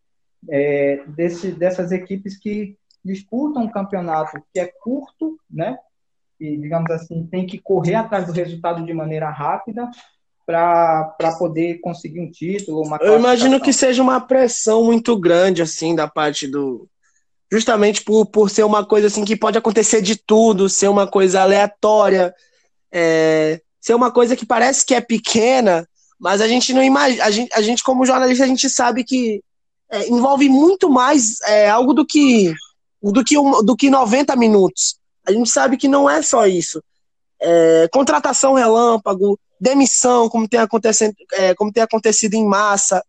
[0.49, 5.77] é, desse, dessas equipes que disputam um campeonato que é curto, né?
[6.39, 9.89] E, digamos assim, tem que correr atrás do resultado de maneira rápida
[10.45, 12.85] para poder conseguir um título.
[12.85, 16.87] Uma Eu imagino que seja uma pressão muito grande, assim, da parte do.
[17.51, 21.41] Justamente por, por ser uma coisa assim que pode acontecer de tudo, ser uma coisa
[21.41, 22.35] aleatória,
[22.91, 25.87] é, ser uma coisa que parece que é pequena,
[26.19, 27.23] mas a gente não imagina.
[27.23, 29.41] A gente, a gente como jornalista, a gente sabe que
[29.89, 32.53] é, envolve muito mais é, algo do que,
[33.01, 34.97] do, que um, do que 90 minutos.
[35.25, 36.83] A gente sabe que não é só isso.
[37.41, 43.01] É, contratação relâmpago, demissão, como tem, acontecendo, é, como tem acontecido em massa,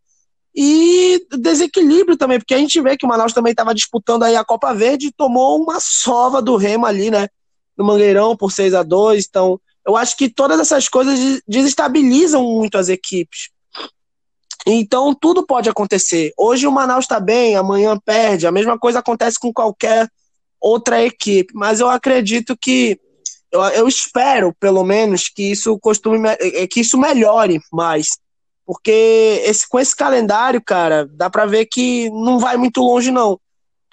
[0.54, 4.44] e desequilíbrio também, porque a gente vê que o Manaus também estava disputando aí a
[4.44, 7.28] Copa Verde e tomou uma sova do Remo ali, né?
[7.76, 12.76] No Mangueirão por 6 a 2 Então, eu acho que todas essas coisas desestabilizam muito
[12.76, 13.48] as equipes.
[14.66, 16.30] Então, tudo pode acontecer.
[16.36, 18.46] Hoje o Manaus está bem, amanhã perde.
[18.46, 20.06] A mesma coisa acontece com qualquer
[20.60, 21.54] outra equipe.
[21.54, 23.00] Mas eu acredito que
[23.50, 28.08] eu, eu espero, pelo menos, que isso costume é, que isso melhore mais.
[28.66, 33.40] Porque esse, com esse calendário, cara, dá para ver que não vai muito longe, não.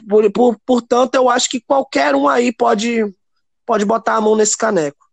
[0.10, 3.01] Por, por, portanto, eu acho que qualquer um aí pode,
[3.65, 5.05] pode botar a mão nesse caneco.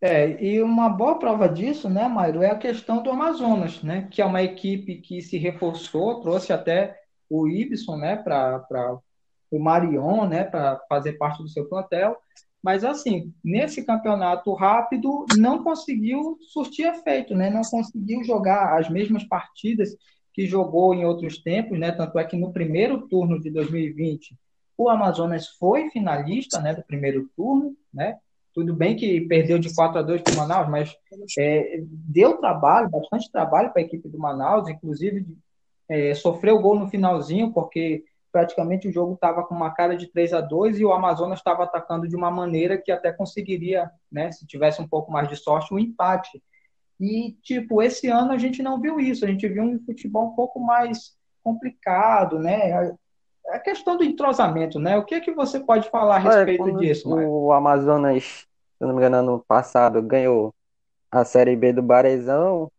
[0.00, 4.20] É, e uma boa prova disso, né, Mairo, é a questão do Amazonas, né, que
[4.20, 6.98] é uma equipe que se reforçou, trouxe até
[7.30, 8.98] o Ibson, né, para
[9.50, 12.16] o Marion, né, para fazer parte do seu plantel.
[12.62, 17.48] Mas, assim, nesse campeonato rápido, não conseguiu surtir efeito, né?
[17.48, 19.96] não conseguiu jogar as mesmas partidas
[20.34, 21.92] que jogou em outros tempos, né?
[21.92, 24.36] Tanto é que no primeiro turno de 2020,
[24.76, 28.18] o Amazonas foi finalista né, do primeiro turno, né?
[28.56, 30.96] Tudo bem que perdeu de 4 a 2 para o Manaus, mas
[31.38, 35.26] é, deu trabalho, bastante trabalho para a equipe do Manaus, inclusive
[35.86, 40.32] é, sofreu gol no finalzinho, porque praticamente o jogo estava com uma cara de 3
[40.32, 44.46] a 2 e o Amazonas estava atacando de uma maneira que até conseguiria, né, se
[44.46, 46.42] tivesse um pouco mais de sorte, um empate.
[46.98, 50.34] E, tipo, esse ano a gente não viu isso, a gente viu um futebol um
[50.34, 51.14] pouco mais
[51.44, 52.90] complicado, né?
[53.50, 54.96] A questão do entrosamento, né?
[54.98, 58.46] O que é que você pode falar a respeito é, disso, O Amazonas, se
[58.80, 60.54] não me engano, ano passado ganhou
[61.10, 62.70] a Série B do Barezão,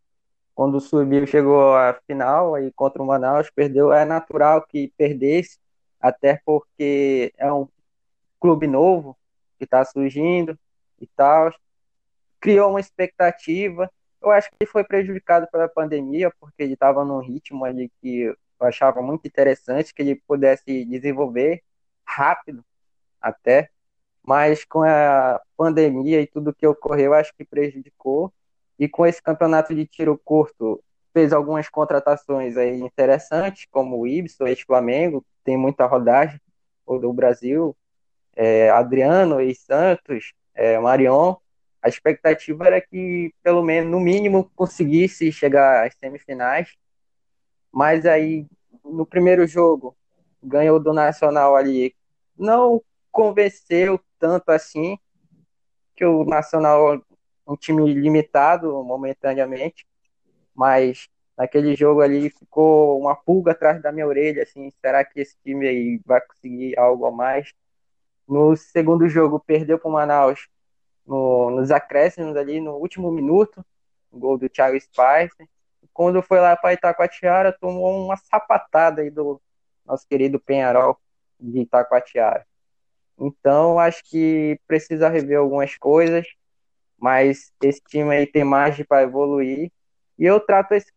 [0.57, 3.93] quando subiu, chegou à final aí contra o Manaus, perdeu.
[3.93, 5.59] É natural que perdesse,
[6.01, 7.67] até porque é um
[8.39, 9.15] clube novo
[9.59, 10.57] que está surgindo
[10.99, 11.53] e tal.
[12.39, 13.87] Criou uma expectativa.
[14.19, 18.67] Eu acho que foi prejudicado pela pandemia, porque ele estava num ritmo ali que eu
[18.67, 21.63] achava muito interessante, que ele pudesse desenvolver
[22.05, 22.63] rápido
[23.21, 23.69] até.
[24.23, 28.33] Mas com a pandemia e tudo que ocorreu, acho que prejudicou.
[28.77, 34.47] E com esse campeonato de tiro curto, fez algumas contratações aí interessantes, como o Ibson,
[34.47, 36.39] ex-Flamengo, tem muita rodagem,
[36.85, 37.75] do Brasil,
[38.35, 41.35] é, Adriano, ex-Santos, é, Marion.
[41.81, 46.75] A expectativa era que, pelo menos, no mínimo, conseguisse chegar às semifinais.
[47.71, 48.45] Mas aí,
[48.83, 49.95] no primeiro jogo,
[50.41, 51.95] ganhou do Nacional ali.
[52.37, 54.97] Não convenceu tanto assim,
[55.95, 57.01] que o Nacional
[57.47, 59.87] um time limitado momentaneamente,
[60.53, 65.37] mas naquele jogo ali ficou uma pulga atrás da minha orelha, assim, será que esse
[65.43, 67.53] time aí vai conseguir algo a mais?
[68.27, 70.49] No segundo jogo perdeu para o Manaus
[71.05, 73.65] no, nos acréscimos ali no último minuto,
[74.11, 75.47] gol do Thiago Spicer.
[75.97, 79.41] Quando foi lá para Itacoatiara, tomou uma sapatada aí do
[79.85, 80.97] nosso querido Penharol
[81.39, 82.45] de Itacoatiara.
[83.19, 86.27] Então, acho que precisa rever algumas coisas
[86.97, 89.71] mas esse time aí tem margem para evoluir.
[90.17, 90.91] E eu trato esse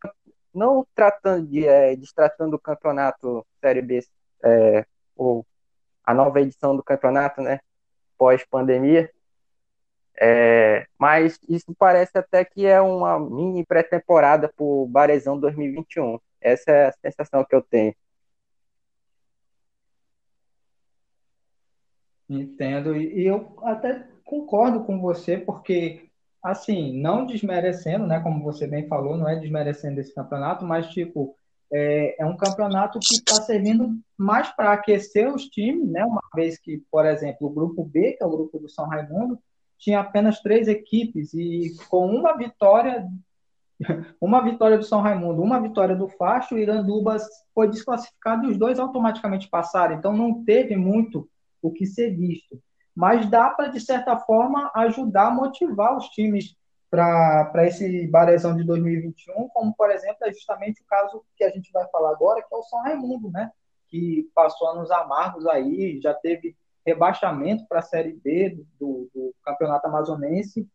[0.52, 4.00] não tratando de é, destratando o campeonato Série B
[4.42, 4.84] é,
[5.14, 5.46] ou
[6.02, 7.60] a nova edição do campeonato, né,
[8.18, 9.10] pós pandemia.
[10.22, 16.18] É, mas isso parece até que é uma mini pré-temporada para o Barezão 2021.
[16.40, 17.94] Essa é a sensação que eu tenho.
[22.28, 22.94] Entendo.
[22.96, 26.08] E eu até concordo com você, porque,
[26.42, 31.34] assim, não desmerecendo, né, como você bem falou, não é desmerecendo esse campeonato, mas, tipo,
[31.72, 36.58] é, é um campeonato que está servindo mais para aquecer os times, né, uma vez
[36.58, 39.38] que, por exemplo, o grupo B, que é o grupo do São Raimundo,
[39.80, 43.04] tinha apenas três equipes e com uma vitória
[44.20, 47.16] uma vitória do São Raimundo, uma vitória do Facho, o Iranduba
[47.54, 49.96] foi desclassificado e os dois automaticamente passaram.
[49.96, 51.28] Então não teve muito
[51.62, 52.60] o que ser visto
[52.94, 56.56] mas dá para, de certa forma, ajudar a motivar os times
[56.90, 61.70] para esse Barezão de 2021, como, por exemplo, é justamente o caso que a gente
[61.72, 63.50] vai falar agora, que é o São Raimundo, né?
[63.88, 66.56] Que passou anos amargos aí, já teve
[66.90, 70.66] rebaixamento para a Série B do, do, Campeonato Amazonense,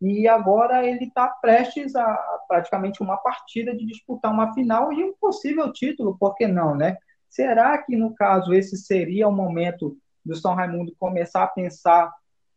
[0.00, 5.04] e agora ele está prestes a, a praticamente uma partida de disputar uma final e
[5.04, 6.96] um possível título, por que não, né?
[7.28, 12.12] Será que, no caso, esse seria o momento do São Raimundo começar a pensar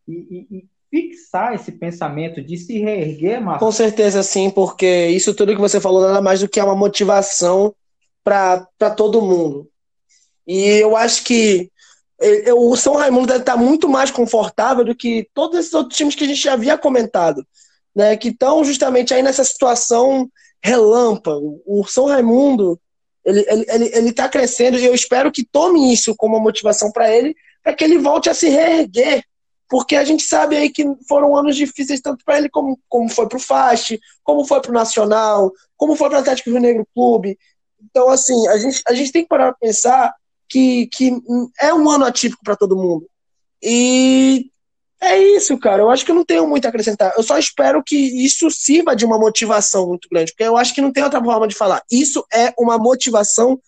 [0.08, 3.66] e, e, e fixar esse pensamento de se reerguer, Marcos?
[3.66, 6.76] Com certeza sim, porque isso tudo que você falou nada mais do que é uma
[6.76, 7.74] motivação
[8.24, 9.70] para todo mundo.
[10.48, 11.72] E eu acho que
[12.56, 16.24] o São Raimundo deve estar muito mais confortável do que todos esses outros times que
[16.24, 17.46] a gente já havia comentado,
[17.96, 18.16] né?
[18.16, 20.30] Que estão justamente aí nessa situação
[20.64, 21.62] relâmpago.
[21.66, 22.80] O São Raimundo
[23.26, 26.92] ele está ele, ele, ele tá crescendo e eu espero que tome isso como motivação
[26.92, 29.24] para ele, para que ele volte a se reerguer.
[29.68, 33.28] Porque a gente sabe aí que foram anos difíceis tanto para ele como, como foi
[33.28, 36.88] para o FAST, como foi para o Nacional, como foi para o Atlético Rio Negro
[36.94, 37.36] Clube.
[37.84, 40.14] Então, assim, a gente, a gente tem que parar para pensar
[40.48, 41.12] que, que
[41.60, 43.08] é um ano atípico para todo mundo.
[43.62, 44.50] E
[45.02, 45.82] é isso, cara.
[45.82, 47.14] Eu acho que eu não tenho muito a acrescentar.
[47.16, 50.82] Eu só espero que isso sirva de uma motivação muito grande, porque eu acho que
[50.82, 51.82] não tem outra forma de falar.
[51.92, 53.60] Isso é uma motivação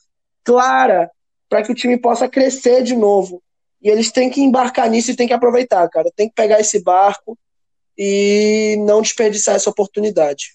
[0.43, 1.11] clara
[1.49, 3.41] para que o time possa crescer de novo.
[3.81, 6.11] E eles têm que embarcar nisso e têm que aproveitar, cara.
[6.15, 7.37] Tem que pegar esse barco
[7.97, 10.53] e não desperdiçar essa oportunidade.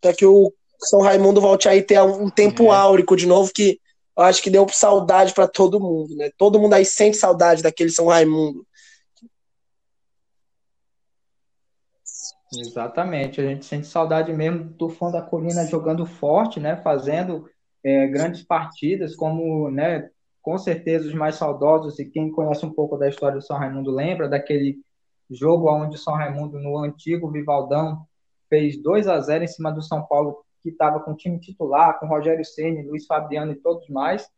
[0.00, 2.76] Para que o São Raimundo volte aí ter um tempo é.
[2.76, 3.78] áurico de novo que
[4.18, 6.28] eu acho que deu saudade para todo mundo, né?
[6.36, 8.66] Todo mundo aí sente saudade daquele São Raimundo.
[12.52, 16.76] Exatamente, a gente sente saudade mesmo do Fundo da Colina jogando forte, né?
[16.78, 17.48] Fazendo
[17.84, 20.10] é, grandes partidas, como, né?
[20.42, 23.92] Com certeza os mais saudosos e quem conhece um pouco da história do São Raimundo
[23.92, 24.80] lembra daquele
[25.30, 28.04] jogo onde o São Raimundo no antigo Vivaldão
[28.48, 31.98] fez 2 a 0 em cima do São Paulo, que estava com o time titular,
[31.98, 34.28] com Rogério Ceni, Luiz Fabiano e todos mais,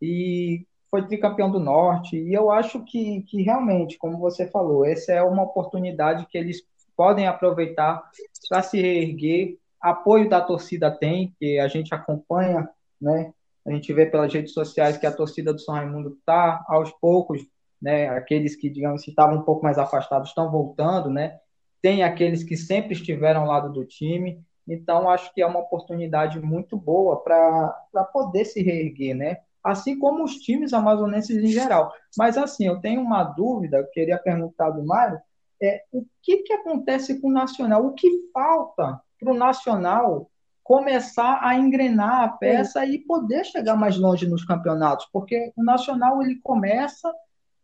[0.00, 2.16] e foi tricampeão do Norte.
[2.16, 6.62] E eu acho que, que realmente, como você falou, essa é uma oportunidade que eles
[6.96, 8.02] podem aproveitar
[8.48, 9.56] para se reerguer.
[9.80, 12.68] Apoio da torcida tem, que a gente acompanha,
[13.00, 13.32] né?
[13.64, 17.40] A gente vê pelas redes sociais que a torcida do São Raimundo está aos poucos,
[17.80, 18.08] né?
[18.08, 21.38] Aqueles que, digamos, estavam um pouco mais afastados estão voltando, né?
[21.80, 24.42] Tem aqueles que sempre estiveram ao lado do time.
[24.70, 29.38] Então, acho que é uma oportunidade muito boa para poder se reerguer, né?
[29.64, 31.92] Assim como os times amazonenses em geral.
[32.16, 35.20] Mas, assim, eu tenho uma dúvida, eu queria perguntar do Mário,
[35.60, 37.84] é, o que, que acontece com o Nacional?
[37.84, 40.30] O que falta para o Nacional
[40.62, 45.06] começar a engrenar a peça e poder chegar mais longe nos campeonatos?
[45.12, 47.12] Porque o Nacional ele começa,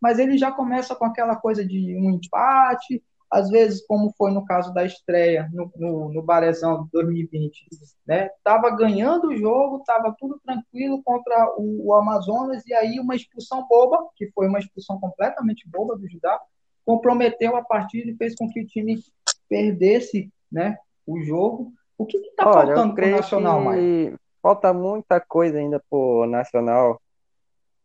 [0.01, 4.45] mas ele já começa com aquela coisa de um empate, às vezes, como foi no
[4.45, 7.67] caso da estreia no, no, no Barezão de 2020,
[8.07, 8.31] né?
[8.43, 13.67] Tava ganhando o jogo, tava tudo tranquilo contra o, o, Amazonas, e aí uma expulsão
[13.69, 16.41] boba, que foi uma expulsão completamente boba do Judá,
[16.85, 19.01] comprometeu a partida e fez com que o time
[19.49, 21.73] perdesse né, o jogo.
[21.99, 24.19] O que está faltando para o Nacional, Maio?
[24.41, 27.03] Falta muita coisa ainda para o Nacional.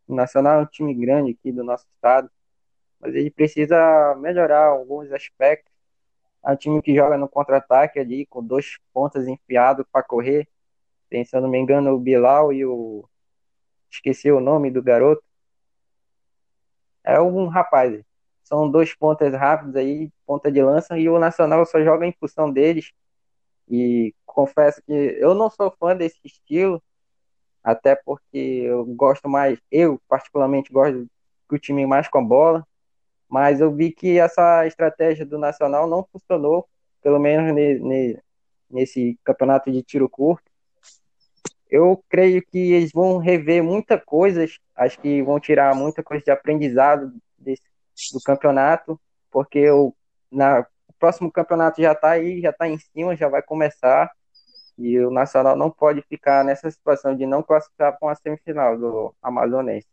[0.06, 2.30] O Nacional é um time grande aqui do nosso estado,
[3.02, 5.72] mas ele precisa melhorar alguns aspectos.
[6.44, 10.48] É um time que joga no contra-ataque ali, com dois pontas enfiados para correr.
[11.10, 13.08] Tem, se eu não me engano, o Bilal e o.
[13.90, 15.22] Esqueci o nome do garoto.
[17.04, 18.02] É um rapaz
[18.52, 22.52] são dois pontas rápidos aí, ponta de lança, e o Nacional só joga em função
[22.52, 22.92] deles.
[23.68, 26.82] E confesso que eu não sou fã desse estilo,
[27.64, 31.08] até porque eu gosto mais, eu particularmente gosto
[31.48, 32.66] que o time mais com a bola,
[33.32, 36.68] mas eu vi que essa estratégia do Nacional não funcionou,
[37.02, 38.22] pelo menos ne, ne,
[38.70, 40.44] nesse campeonato de tiro curto.
[41.70, 46.30] Eu creio que eles vão rever muita coisas, acho que vão tirar muita coisa de
[46.30, 47.62] aprendizado desse
[48.12, 49.94] do campeonato, porque o,
[50.30, 54.12] na, o próximo campeonato já está aí, já está em cima, já vai começar.
[54.76, 59.14] E o Nacional não pode ficar nessa situação de não classificar para uma semifinal do
[59.22, 59.86] Amazonense.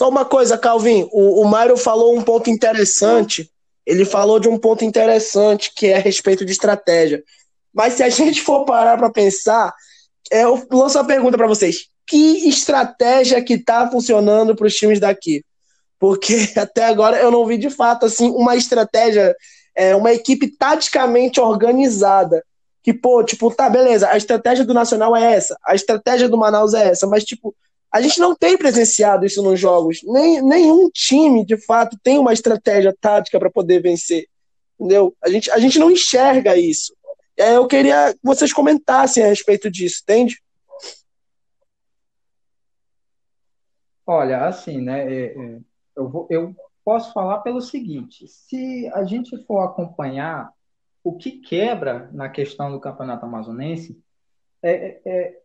[0.00, 3.50] Só uma coisa, Calvin, o, o Mário falou um ponto interessante.
[3.84, 7.22] Ele falou de um ponto interessante que é a respeito de estratégia.
[7.70, 9.74] Mas se a gente for parar para pensar,
[10.32, 14.98] é, eu lanço a pergunta para vocês: que estratégia que está funcionando para os times
[14.98, 15.44] daqui?
[15.98, 19.36] porque até agora eu não vi de fato assim uma estratégia,
[19.76, 22.42] é, uma equipe taticamente organizada.
[22.82, 26.72] Que, pô, tipo, tá, beleza, a estratégia do Nacional é essa, a estratégia do Manaus
[26.72, 27.54] é essa, mas, tipo,
[27.92, 30.00] a gente não tem presenciado isso nos jogos.
[30.04, 34.26] Nem, nenhum time, de fato, tem uma estratégia tática para poder vencer.
[34.78, 35.14] Entendeu?
[35.22, 36.94] A gente, a gente não enxerga isso.
[37.36, 40.40] É, eu queria que vocês comentassem a respeito disso, entende?
[44.06, 45.12] Olha, assim, né?
[45.12, 45.58] É, é,
[45.96, 50.52] eu, vou, eu posso falar pelo seguinte: se a gente for acompanhar
[51.02, 53.98] o que quebra na questão do campeonato amazonense,
[54.62, 55.39] é, é,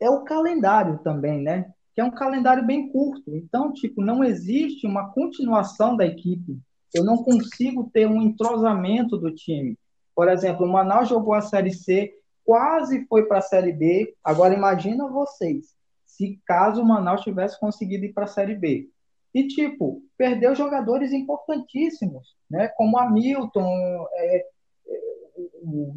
[0.00, 1.70] é o calendário também, né?
[1.94, 3.36] Que é um calendário bem curto.
[3.36, 6.58] Então, tipo, não existe uma continuação da equipe.
[6.94, 9.78] Eu não consigo ter um entrosamento do time.
[10.14, 12.12] Por exemplo, o Manaus jogou a Série C,
[12.44, 14.14] quase foi para a Série B.
[14.24, 15.74] Agora imagina vocês,
[16.04, 18.88] se caso o Manaus tivesse conseguido ir para a Série B.
[19.32, 22.68] E, tipo, perdeu jogadores importantíssimos, né?
[22.76, 24.44] Como Hamilton, é, é,
[25.62, 25.94] o,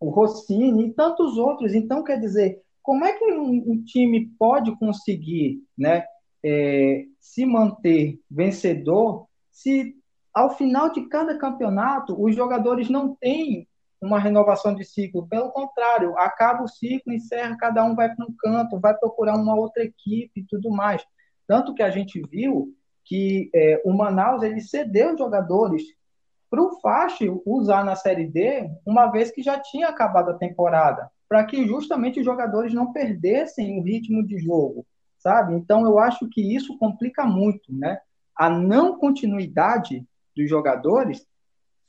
[0.00, 1.74] o Rossini e tantos outros.
[1.74, 6.06] Então, quer dizer, como é que um, um time pode conseguir né,
[6.42, 9.94] é, se manter vencedor se
[10.32, 13.68] ao final de cada campeonato os jogadores não têm
[14.00, 15.28] uma renovação de ciclo?
[15.28, 19.54] Pelo contrário, acaba o ciclo, encerra, cada um vai para um canto, vai procurar uma
[19.54, 21.04] outra equipe e tudo mais.
[21.46, 22.74] Tanto que a gente viu
[23.04, 25.82] que é, o Manaus ele cedeu jogadores
[26.48, 31.10] para o Fácil usar na Série D, uma vez que já tinha acabado a temporada
[31.28, 34.86] para que justamente os jogadores não perdessem o ritmo de jogo,
[35.18, 35.54] sabe?
[35.54, 38.00] Então eu acho que isso complica muito, né?
[38.34, 41.26] A não continuidade dos jogadores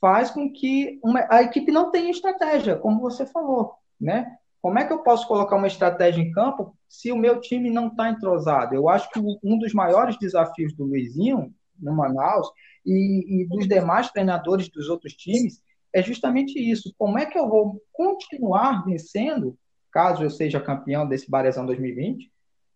[0.02, 4.36] faz com que uma, a equipe não tenha estratégia, como você falou, né?
[4.62, 7.88] Como é que eu posso colocar uma estratégia em campo se o meu time não
[7.88, 8.76] está entrosado?
[8.76, 12.50] Eu acho que um dos maiores desafios do Luizinho no Manaus
[12.86, 15.62] e, e dos demais treinadores dos outros times
[15.94, 16.94] é justamente isso.
[16.98, 19.58] Como é que eu vou continuar vencendo,
[19.92, 22.32] caso eu seja campeão desse Barezão 2020,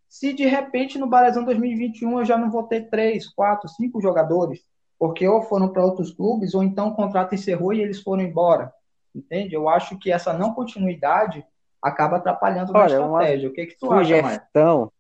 [0.09, 4.64] se de repente no Barezão 2021 eu já não vou ter três, quatro, cinco jogadores,
[4.99, 8.72] porque ou foram para outros clubes, ou então o contrato encerrou e eles foram embora.
[9.14, 9.53] Entende?
[9.53, 11.45] Eu acho que essa não continuidade
[11.82, 13.49] acaba atrapalhando Olha, na estratégia.
[13.49, 14.91] O que, que tu sugestão acha,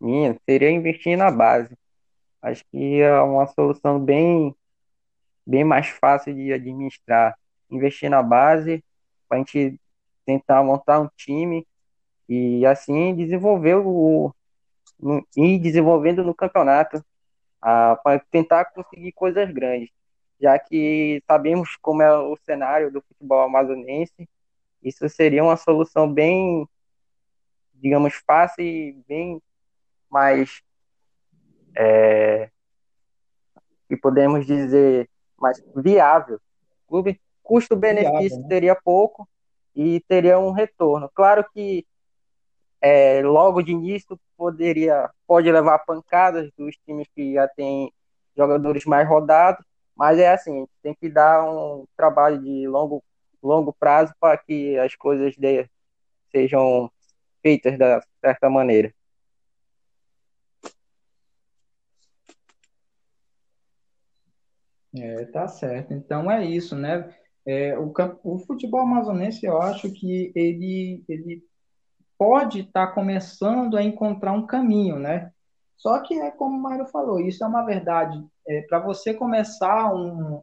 [0.00, 1.76] minha seria investir na base.
[2.42, 4.54] Acho que é uma solução bem,
[5.46, 7.34] bem mais fácil de administrar
[7.70, 8.84] investir na base,
[9.28, 9.80] para a gente
[10.24, 11.66] tentar montar um time
[12.28, 14.34] e assim desenvolver o
[15.36, 17.04] e desenvolvendo no campeonato
[17.60, 19.90] para tentar conseguir coisas grandes,
[20.40, 24.28] já que sabemos como é o cenário do futebol amazonense,
[24.82, 26.66] isso seria uma solução bem,
[27.74, 29.42] digamos, fácil e bem
[30.08, 30.62] mais
[31.76, 32.50] é,
[33.88, 36.40] que podemos dizer mais viável.
[36.86, 38.48] O clube custo-benefício né?
[38.48, 39.28] teria pouco
[39.74, 41.08] e teria um retorno.
[41.14, 41.86] Claro que
[42.80, 47.92] é, logo de início poderia pode levar pancadas dos times que já têm
[48.36, 53.02] jogadores mais rodados, mas é assim, tem que dar um trabalho de longo,
[53.42, 55.68] longo prazo para que as coisas de,
[56.30, 56.90] sejam
[57.40, 58.92] feitas da certa maneira.
[64.98, 65.92] É, tá certo.
[65.92, 67.14] Então é isso, né?
[67.46, 67.92] É, o,
[68.24, 71.44] o, futebol amazonense, eu acho que ele, ele
[72.18, 75.30] pode estar tá começando a encontrar um caminho, né?
[75.76, 78.20] Só que é como o Mário falou, isso é uma verdade.
[78.48, 80.42] É, Para você começar um,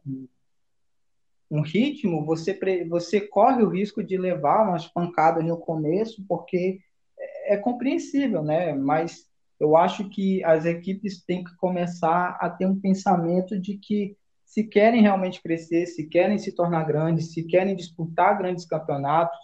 [1.50, 6.80] um ritmo, você, você corre o risco de levar umas pancadas no começo, porque
[7.18, 8.72] é, é compreensível, né?
[8.72, 9.28] Mas
[9.60, 14.16] eu acho que as equipes têm que começar a ter um pensamento de que
[14.54, 19.36] se querem realmente crescer, se querem se tornar grandes, se querem disputar grandes campeonatos,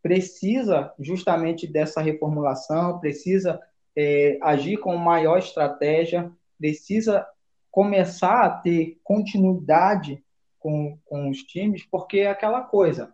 [0.00, 3.60] precisa justamente dessa reformulação, precisa
[3.96, 7.26] é, agir com maior estratégia, precisa
[7.68, 10.22] começar a ter continuidade
[10.60, 13.12] com, com os times, porque é aquela coisa.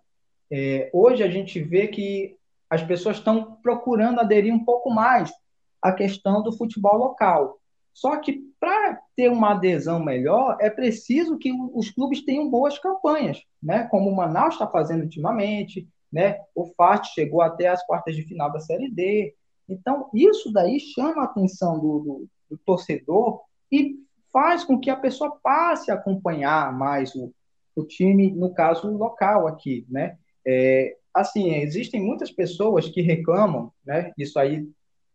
[0.51, 2.37] É, hoje a gente vê que
[2.69, 5.33] as pessoas estão procurando aderir um pouco mais
[5.81, 7.60] à questão do futebol local.
[8.01, 13.43] Só que para ter uma adesão melhor, é preciso que os clubes tenham boas campanhas,
[13.63, 13.87] né?
[13.91, 16.39] como o Manaus está fazendo ultimamente, né?
[16.55, 19.35] o FAT chegou até as quartas de final da Série D.
[19.69, 23.97] Então, isso daí chama a atenção do, do, do torcedor e
[24.33, 27.31] faz com que a pessoa passe a acompanhar mais o,
[27.77, 29.85] o time, no caso local aqui.
[29.91, 30.17] Né?
[30.47, 34.11] É, assim, existem muitas pessoas que reclamam, né?
[34.17, 34.67] isso aí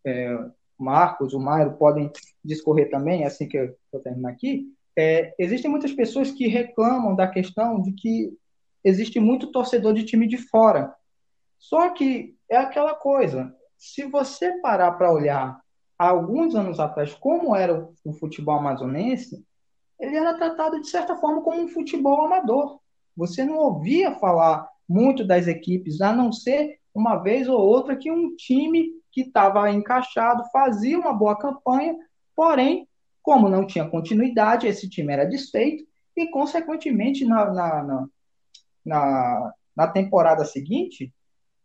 [0.05, 0.37] é,
[0.77, 2.11] Marcos, o Mairo podem
[2.45, 4.65] discorrer também, assim que eu, eu terminar aqui,
[4.97, 8.31] é, existem muitas pessoas que reclamam da questão de que
[8.83, 10.93] existe muito torcedor de time de fora.
[11.57, 15.59] Só que é aquela coisa, se você parar para olhar
[15.97, 19.43] há alguns anos atrás como era o futebol amazonense,
[19.99, 22.79] ele era tratado de certa forma como um futebol amador,
[23.15, 28.11] Você não ouvia falar muito das equipes, a não ser uma vez ou outra que
[28.11, 31.95] um time que estava encaixado fazia uma boa campanha,
[32.35, 32.87] porém,
[33.21, 35.83] como não tinha continuidade, esse time era desfeito
[36.15, 38.07] e, consequentemente, na, na,
[38.85, 41.11] na, na, temporada seguinte,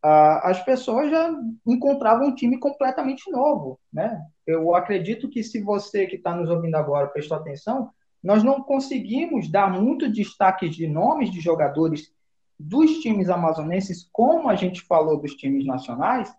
[0.03, 1.31] as pessoas já
[1.67, 4.21] encontravam um time completamente novo, né?
[4.47, 7.91] Eu acredito que se você que está nos ouvindo agora prestou atenção,
[8.23, 12.13] nós não conseguimos dar muito destaque de nomes de jogadores
[12.59, 16.35] dos times amazonenses, como a gente falou dos times nacionais,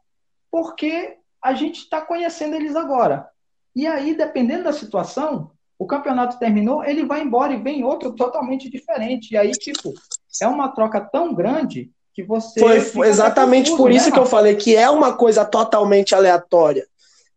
[0.52, 3.28] porque a gente está conhecendo eles agora.
[3.76, 8.70] E aí, dependendo da situação, o campeonato terminou, ele vai embora e vem outro totalmente
[8.70, 9.34] diferente.
[9.34, 9.94] E aí, tipo,
[10.42, 12.60] é uma troca tão grande que você.
[12.82, 16.86] Foi exatamente confuso, por isso né, que eu falei que é uma coisa totalmente aleatória.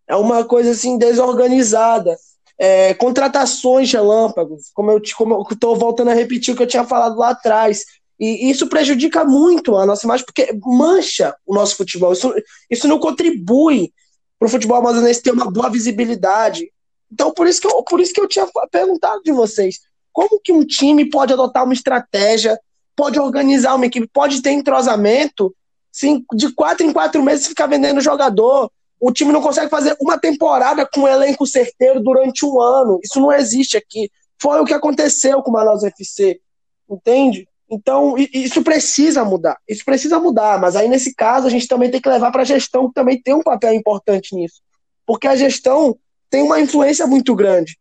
[0.07, 2.17] É uma coisa assim desorganizada.
[2.57, 7.31] É, contratações relâmpagos, como eu estou voltando a repetir o que eu tinha falado lá
[7.31, 7.85] atrás.
[8.21, 12.13] E isso prejudica muito a nossa imagem, porque mancha o nosso futebol.
[12.13, 12.33] Isso,
[12.71, 13.93] isso não contribui
[14.39, 16.71] para o futebol amazonense ter uma boa visibilidade.
[17.13, 19.81] Então, por isso, que eu, por isso que eu tinha perguntado de vocês.
[20.13, 22.59] Como que um time pode adotar uma estratégia
[22.97, 25.55] pode organizar uma equipe, pode ter entrosamento,
[25.93, 28.71] sim, de quatro em quatro meses ficar vendendo jogador.
[29.01, 32.99] O time não consegue fazer uma temporada com um elenco certeiro durante um ano.
[33.03, 34.11] Isso não existe aqui.
[34.41, 36.41] Foi o que aconteceu com o Manaus FC.
[36.89, 37.49] Entende?
[37.71, 39.57] Então, isso precisa mudar.
[39.69, 40.61] Isso precisa mudar.
[40.61, 43.21] Mas aí, nesse caso, a gente também tem que levar para a gestão, que também
[43.21, 44.61] tem um papel importante nisso.
[45.07, 45.97] Porque a gestão
[46.31, 47.79] tem uma influência muito grande.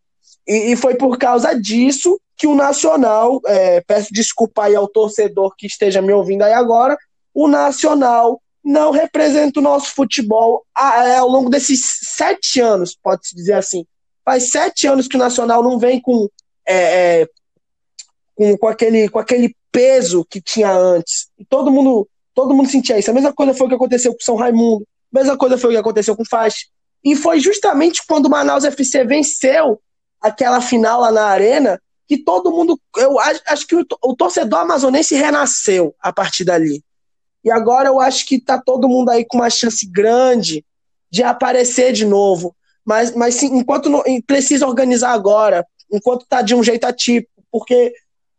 [0.48, 5.54] E, e foi por causa disso que o Nacional, é, peço desculpa aí ao torcedor
[5.58, 6.98] que esteja me ouvindo aí agora,
[7.34, 11.82] o Nacional não representa o nosso futebol é, ao longo desses
[12.16, 13.86] sete anos, pode-se dizer assim.
[14.24, 16.30] Faz sete anos que o Nacional não vem com,
[16.66, 17.28] é, é,
[18.36, 21.28] com, com, aquele, com aquele peso que tinha antes.
[21.38, 23.12] E todo mundo, todo mundo sentia isso.
[23.12, 25.74] A mesma coisa foi o que aconteceu com São Raimundo, a mesma coisa foi o
[25.74, 26.68] que aconteceu com Faz.
[27.04, 29.80] E foi justamente quando o Manaus FC venceu
[30.22, 32.80] aquela final lá na Arena que todo mundo.
[32.98, 36.84] Eu acho, acho que o, o, torcedor amazonense renasceu a partir dali.
[37.44, 40.66] E agora eu acho que tá todo mundo aí com uma chance grande
[41.12, 42.56] de aparecer de novo.
[42.86, 47.94] Mas, mas sim, enquanto não, precisa organizar agora, enquanto tá de um jeito atípico, porque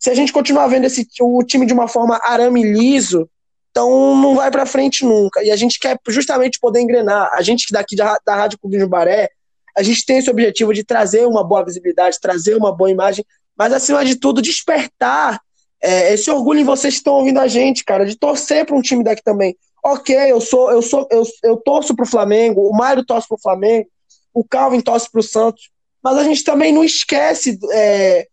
[0.05, 3.29] se a gente continuar vendo esse, o time de uma forma arame liso,
[3.71, 5.43] então não vai para frente nunca.
[5.43, 7.31] E a gente quer justamente poder engrenar.
[7.33, 9.31] A gente daqui da, da Rádio Clube de Baré,
[9.77, 13.25] a gente tem esse objetivo de trazer uma boa visibilidade, trazer uma boa imagem
[13.57, 15.41] mas acima de tudo, despertar
[15.81, 18.83] é, esse orgulho em vocês que estão ouvindo a gente, cara, de torcer para um
[18.83, 19.57] time daqui também.
[19.83, 23.37] Ok, eu sou, eu sou, eu, eu torço para o Flamengo, o Mário torce para
[23.37, 23.89] o Flamengo,
[24.33, 25.71] o Calvin torce para o Santos,
[26.03, 28.27] mas a gente também não esquece é,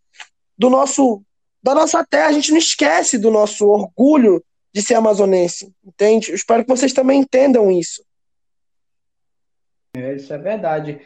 [0.58, 1.22] do nosso,
[1.62, 4.44] da nossa terra, a gente não esquece do nosso orgulho
[4.74, 6.30] de ser amazonense, entende?
[6.30, 8.04] Eu espero que vocês também entendam isso.
[9.96, 11.02] É, isso é verdade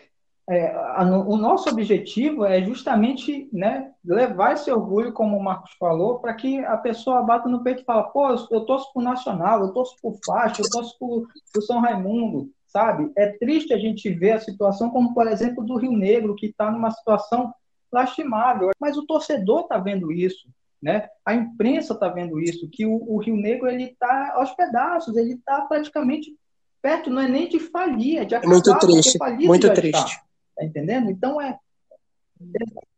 [0.48, 6.20] é, a, o nosso objetivo é justamente né, levar esse orgulho, como o Marcos falou,
[6.20, 9.74] para que a pessoa bata no peito e fala, pô, eu torço o Nacional, eu
[9.74, 13.12] torço o Faixa, eu torço o São Raimundo, sabe?
[13.18, 16.70] É triste a gente ver a situação como, por exemplo, do Rio Negro, que está
[16.70, 17.52] numa situação
[17.96, 20.48] lastimável, mas o torcedor está vendo isso,
[20.82, 21.08] né?
[21.26, 25.34] A imprensa está vendo isso, que o, o Rio Negro ele está aos pedaços, ele
[25.34, 26.36] está praticamente
[26.82, 29.18] perto, não é nem de falir, é de acabar, Muito triste,
[29.48, 30.14] muito triste.
[30.14, 30.26] Está.
[30.58, 31.10] Tá entendendo?
[31.10, 31.58] Então é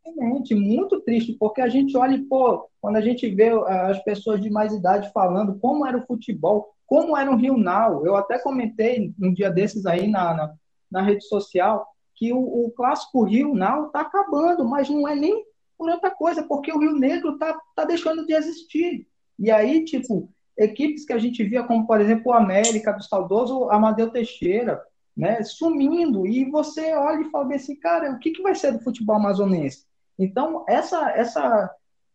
[0.06, 4.42] exatamente muito triste, porque a gente olha e, pô, quando a gente vê as pessoas
[4.42, 8.40] de mais idade falando como era o futebol, como era o Rio Nau, eu até
[8.40, 10.54] comentei um dia desses aí na, na,
[10.90, 11.88] na rede social
[12.18, 15.46] que o, o clássico Rio Nau está acabando, mas não é nem
[15.78, 19.08] por outra coisa, porque o Rio Negro está tá deixando de existir.
[19.38, 23.70] E aí, tipo, equipes que a gente via, como por exemplo o América, do saudoso
[23.70, 24.82] Amadeu Teixeira,
[25.16, 28.80] né, sumindo, e você olha e fala assim, cara, o que, que vai ser do
[28.80, 29.86] futebol amazonense?
[30.18, 31.72] Então, essa, essa,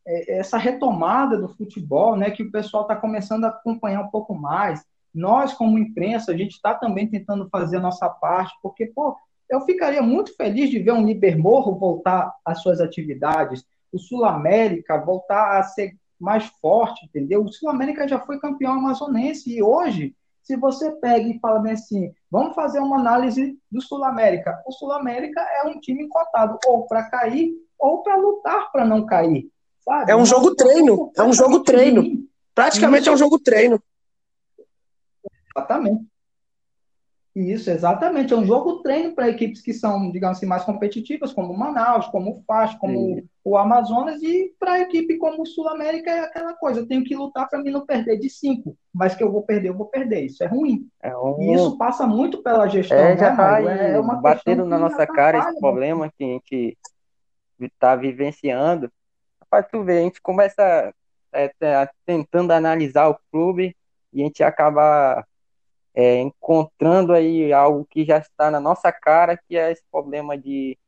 [0.06, 4.34] é, essa retomada do futebol, né, que o pessoal está começando a acompanhar um pouco
[4.34, 4.84] mais,
[5.14, 9.16] nós, como imprensa, a gente está também tentando fazer a nossa parte, porque, pô,
[9.52, 14.96] eu ficaria muito feliz de ver um Libermorro voltar às suas atividades, o Sul América
[14.96, 17.44] voltar a ser mais forte, entendeu?
[17.44, 21.72] O Sul América já foi campeão amazonense e hoje se você pega e fala bem
[21.72, 24.58] assim, vamos fazer uma análise do Sul América.
[24.66, 29.04] O Sul América é um time cotado ou para cair ou para lutar para não
[29.04, 29.50] cair.
[29.84, 30.10] Sabe?
[30.10, 31.12] É um jogo treino.
[31.14, 32.26] É um jogo treino.
[32.54, 33.78] Praticamente é um jogo treino.
[35.54, 36.11] Exatamente.
[37.34, 38.34] Isso, exatamente.
[38.34, 42.06] É um jogo treino para equipes que são, digamos assim, mais competitivas, como o Manaus,
[42.08, 43.28] como o FAS, como Sim.
[43.42, 47.02] o Amazonas, e para a equipe como o Sul América é aquela coisa, eu tenho
[47.02, 49.86] que lutar para mim não perder de cinco, mas que eu vou perder, eu vou
[49.86, 50.26] perder.
[50.26, 50.86] Isso é ruim.
[51.02, 51.40] É um...
[51.40, 55.06] E isso passa muito pela gestão, é, já né, tá é uma batendo na nossa
[55.06, 56.76] cara esse problema que a gente
[57.58, 58.90] está vivenciando.
[59.48, 60.92] Para tu ver, a gente começa
[61.32, 61.50] é,
[62.04, 63.74] tentando analisar o clube
[64.12, 65.24] e a gente acaba
[65.94, 70.78] é, encontrando aí algo que já está na nossa cara, que é esse problema de,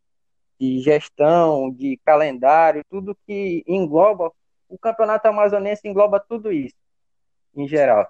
[0.58, 4.32] de gestão, de calendário, tudo que engloba,
[4.68, 6.76] o campeonato amazonense engloba tudo isso,
[7.54, 8.08] em geral.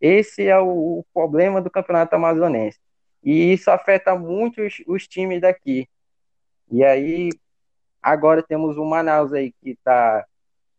[0.00, 2.78] Esse é o, o problema do campeonato amazonense.
[3.22, 5.88] E isso afeta muito os, os times daqui.
[6.70, 7.30] E aí,
[8.02, 10.24] agora temos o Manaus aí que está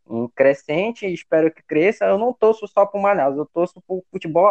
[0.09, 2.05] um crescente e espero que cresça.
[2.05, 4.47] Eu não torço só para o Manaus, eu torço para o futebol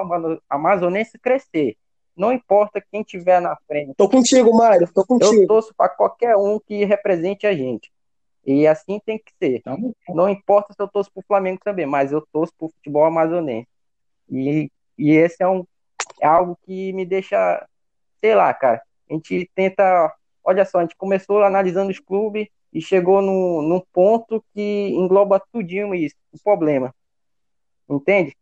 [0.49, 1.77] amazonense crescer.
[2.17, 3.95] Não importa quem tiver na frente.
[3.97, 5.43] Tô contigo, Mário, tô contigo.
[5.43, 7.93] Eu torço para qualquer um que represente a gente.
[8.45, 9.63] E assim tem que ser.
[10.09, 13.05] Não importa se eu torço para o Flamengo também, mas eu torço para o futebol
[13.05, 13.69] amazonense.
[14.31, 15.65] E, e esse é, um,
[16.21, 17.67] é algo que me deixa,
[18.21, 18.81] sei lá, cara.
[19.11, 20.15] A gente tenta.
[20.45, 25.43] Olha só, a gente começou analisando os clubes e chegou no, num ponto que engloba
[25.53, 26.95] tudinho isso, o problema.
[27.89, 28.37] Entende?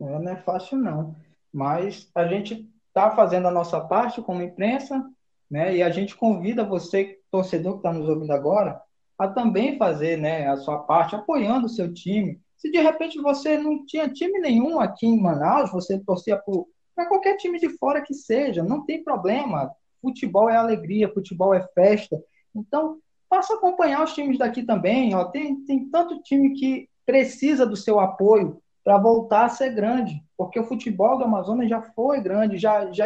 [0.00, 1.14] É, não é fácil não,
[1.52, 5.04] mas a gente está fazendo a nossa parte como imprensa,
[5.50, 5.76] né?
[5.76, 8.80] E a gente convida você, torcedor que está nos ouvindo agora,
[9.18, 12.40] a também fazer, né, a sua parte, apoiando o seu time.
[12.56, 16.40] Se de repente você não tinha time nenhum aqui em Manaus, você torcia
[16.94, 19.70] para qualquer time de fora que seja, não tem problema.
[20.00, 22.20] Futebol é alegria, futebol é festa.
[22.54, 22.98] Então,
[23.28, 25.14] passa a acompanhar os times daqui também.
[25.14, 25.24] Ó.
[25.24, 30.58] Tem, tem tanto time que precisa do seu apoio para voltar a ser grande, porque
[30.58, 33.04] o futebol do Amazonas já foi grande, já, já,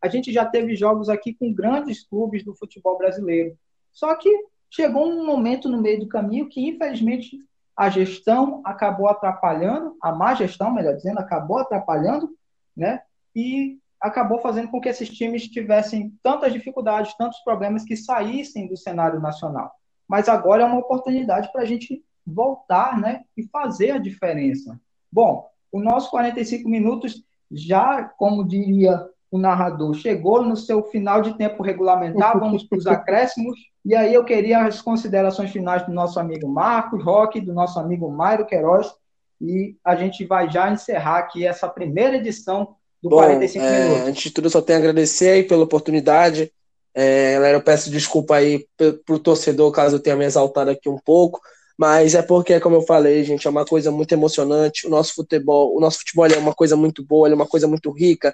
[0.00, 3.56] a gente já teve jogos aqui com grandes clubes do futebol brasileiro.
[3.92, 4.28] Só que
[4.68, 7.38] chegou um momento no meio do caminho que, infelizmente,
[7.76, 12.30] a gestão acabou atrapalhando, a má gestão, melhor dizendo, acabou atrapalhando,
[12.76, 13.02] né?
[13.34, 18.76] E acabou fazendo com que esses times tivessem tantas dificuldades, tantos problemas que saíssem do
[18.76, 19.70] cenário nacional.
[20.08, 24.78] Mas agora é uma oportunidade para a gente voltar né, e fazer a diferença.
[25.10, 31.38] Bom, o nosso 45 minutos já, como diria o narrador, chegou no seu final de
[31.38, 33.58] tempo regulamentar, vamos para os acréscimos.
[33.84, 38.10] E aí eu queria as considerações finais do nosso amigo Marcos Roque, do nosso amigo
[38.10, 38.92] Mário Queiroz,
[39.40, 44.08] e a gente vai já encerrar aqui essa primeira edição do Bom, 45 é, minutos.
[44.08, 46.52] Antes de tudo, só tenho a agradecer aí pela oportunidade.
[46.94, 48.66] É, galera, eu peço desculpa aí
[49.04, 51.40] pro torcedor caso eu tenha me exaltado aqui um pouco,
[51.76, 54.86] mas é porque, como eu falei, gente, é uma coisa muito emocionante.
[54.86, 57.90] O nosso futebol, o nosso futebol é uma coisa muito boa, é uma coisa muito
[57.90, 58.32] rica.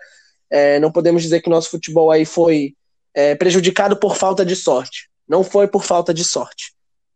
[0.50, 2.74] É, não podemos dizer que o nosso futebol aí foi
[3.14, 5.08] é, prejudicado por falta de sorte.
[5.26, 6.72] Não foi por falta de sorte,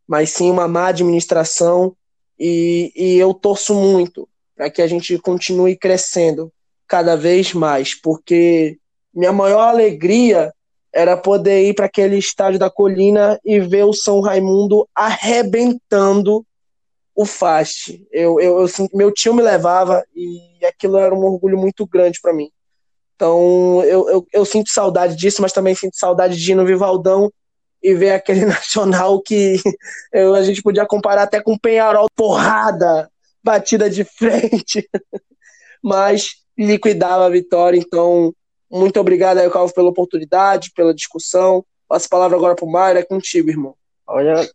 [0.06, 1.96] mas sim uma má administração.
[2.38, 6.52] E, e eu torço muito para que a gente continue crescendo,
[6.92, 8.76] cada vez mais, porque
[9.14, 10.52] minha maior alegria
[10.92, 16.44] era poder ir para aquele estádio da Colina e ver o São Raimundo arrebentando
[17.16, 18.06] o Fast.
[18.12, 22.34] Eu, eu, eu, meu tio me levava e aquilo era um orgulho muito grande para
[22.34, 22.50] mim.
[23.16, 27.32] Então eu, eu, eu, sinto saudade disso, mas também sinto saudade de ir no Vivaldão
[27.82, 29.56] e ver aquele nacional que
[30.12, 33.10] eu, a gente podia comparar até com Penharol, porrada,
[33.42, 34.86] batida de frente.
[35.82, 37.78] mas liquidava a vitória.
[37.78, 38.34] Então,
[38.70, 41.64] muito obrigado aí, Calvo, pela oportunidade, pela discussão.
[41.88, 43.74] Passo a palavra agora para o Mário, é contigo, irmão.
[44.06, 44.48] Olha,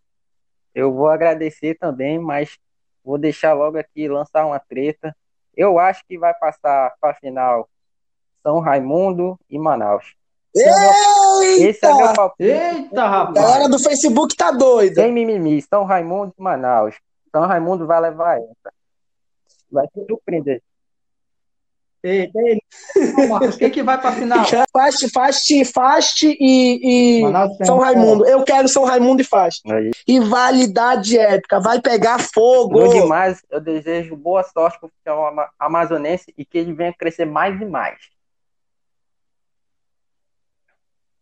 [0.73, 2.57] eu vou agradecer também, mas
[3.03, 5.15] vou deixar logo aqui lançar uma treta.
[5.55, 7.69] Eu acho que vai passar para a final
[8.43, 10.15] São Raimundo e Manaus.
[10.55, 11.69] Eita!
[11.69, 12.49] Esse é meu palpite.
[12.49, 13.37] Eita, rapaz!
[13.37, 15.01] A galera do Facebook tá doida.
[15.01, 16.95] Sem mimimi, São Raimundo e Manaus.
[17.31, 18.73] São Raimundo vai levar essa.
[19.71, 20.61] Vai te surpreender.
[22.03, 22.61] Eita, ele.
[23.27, 24.45] Marcos, quem que vai para a final?
[24.71, 28.25] Fast, Fast, Fast e, e São Raimundo.
[28.25, 29.61] Eu quero São Raimundo e Fast.
[29.71, 29.91] Aí.
[30.07, 32.79] Rivalidade épica, vai pegar fogo.
[32.79, 37.25] Bom demais, eu desejo boa sorte para o futebol amazonense e que ele venha crescer
[37.25, 37.97] mais e mais.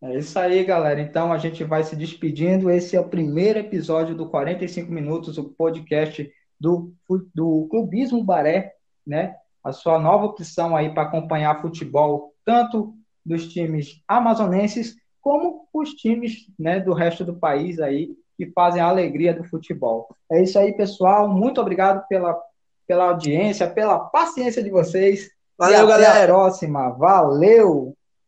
[0.02, 1.00] É isso aí, galera.
[1.00, 2.70] Então a gente vai se despedindo.
[2.70, 6.92] Esse é o primeiro episódio do 45 Minutos, o podcast do,
[7.34, 8.74] do Clubismo Baré,
[9.06, 9.36] né?
[9.66, 12.94] A sua nova opção aí para acompanhar futebol, tanto
[13.24, 18.86] dos times amazonenses, como os times né, do resto do país aí, que fazem a
[18.86, 20.06] alegria do futebol.
[20.30, 21.28] É isso aí, pessoal.
[21.28, 22.40] Muito obrigado pela,
[22.86, 25.30] pela audiência, pela paciência de vocês.
[25.58, 26.12] Valeu, e galera.
[26.12, 26.90] Até a próxima.
[26.90, 27.95] Valeu!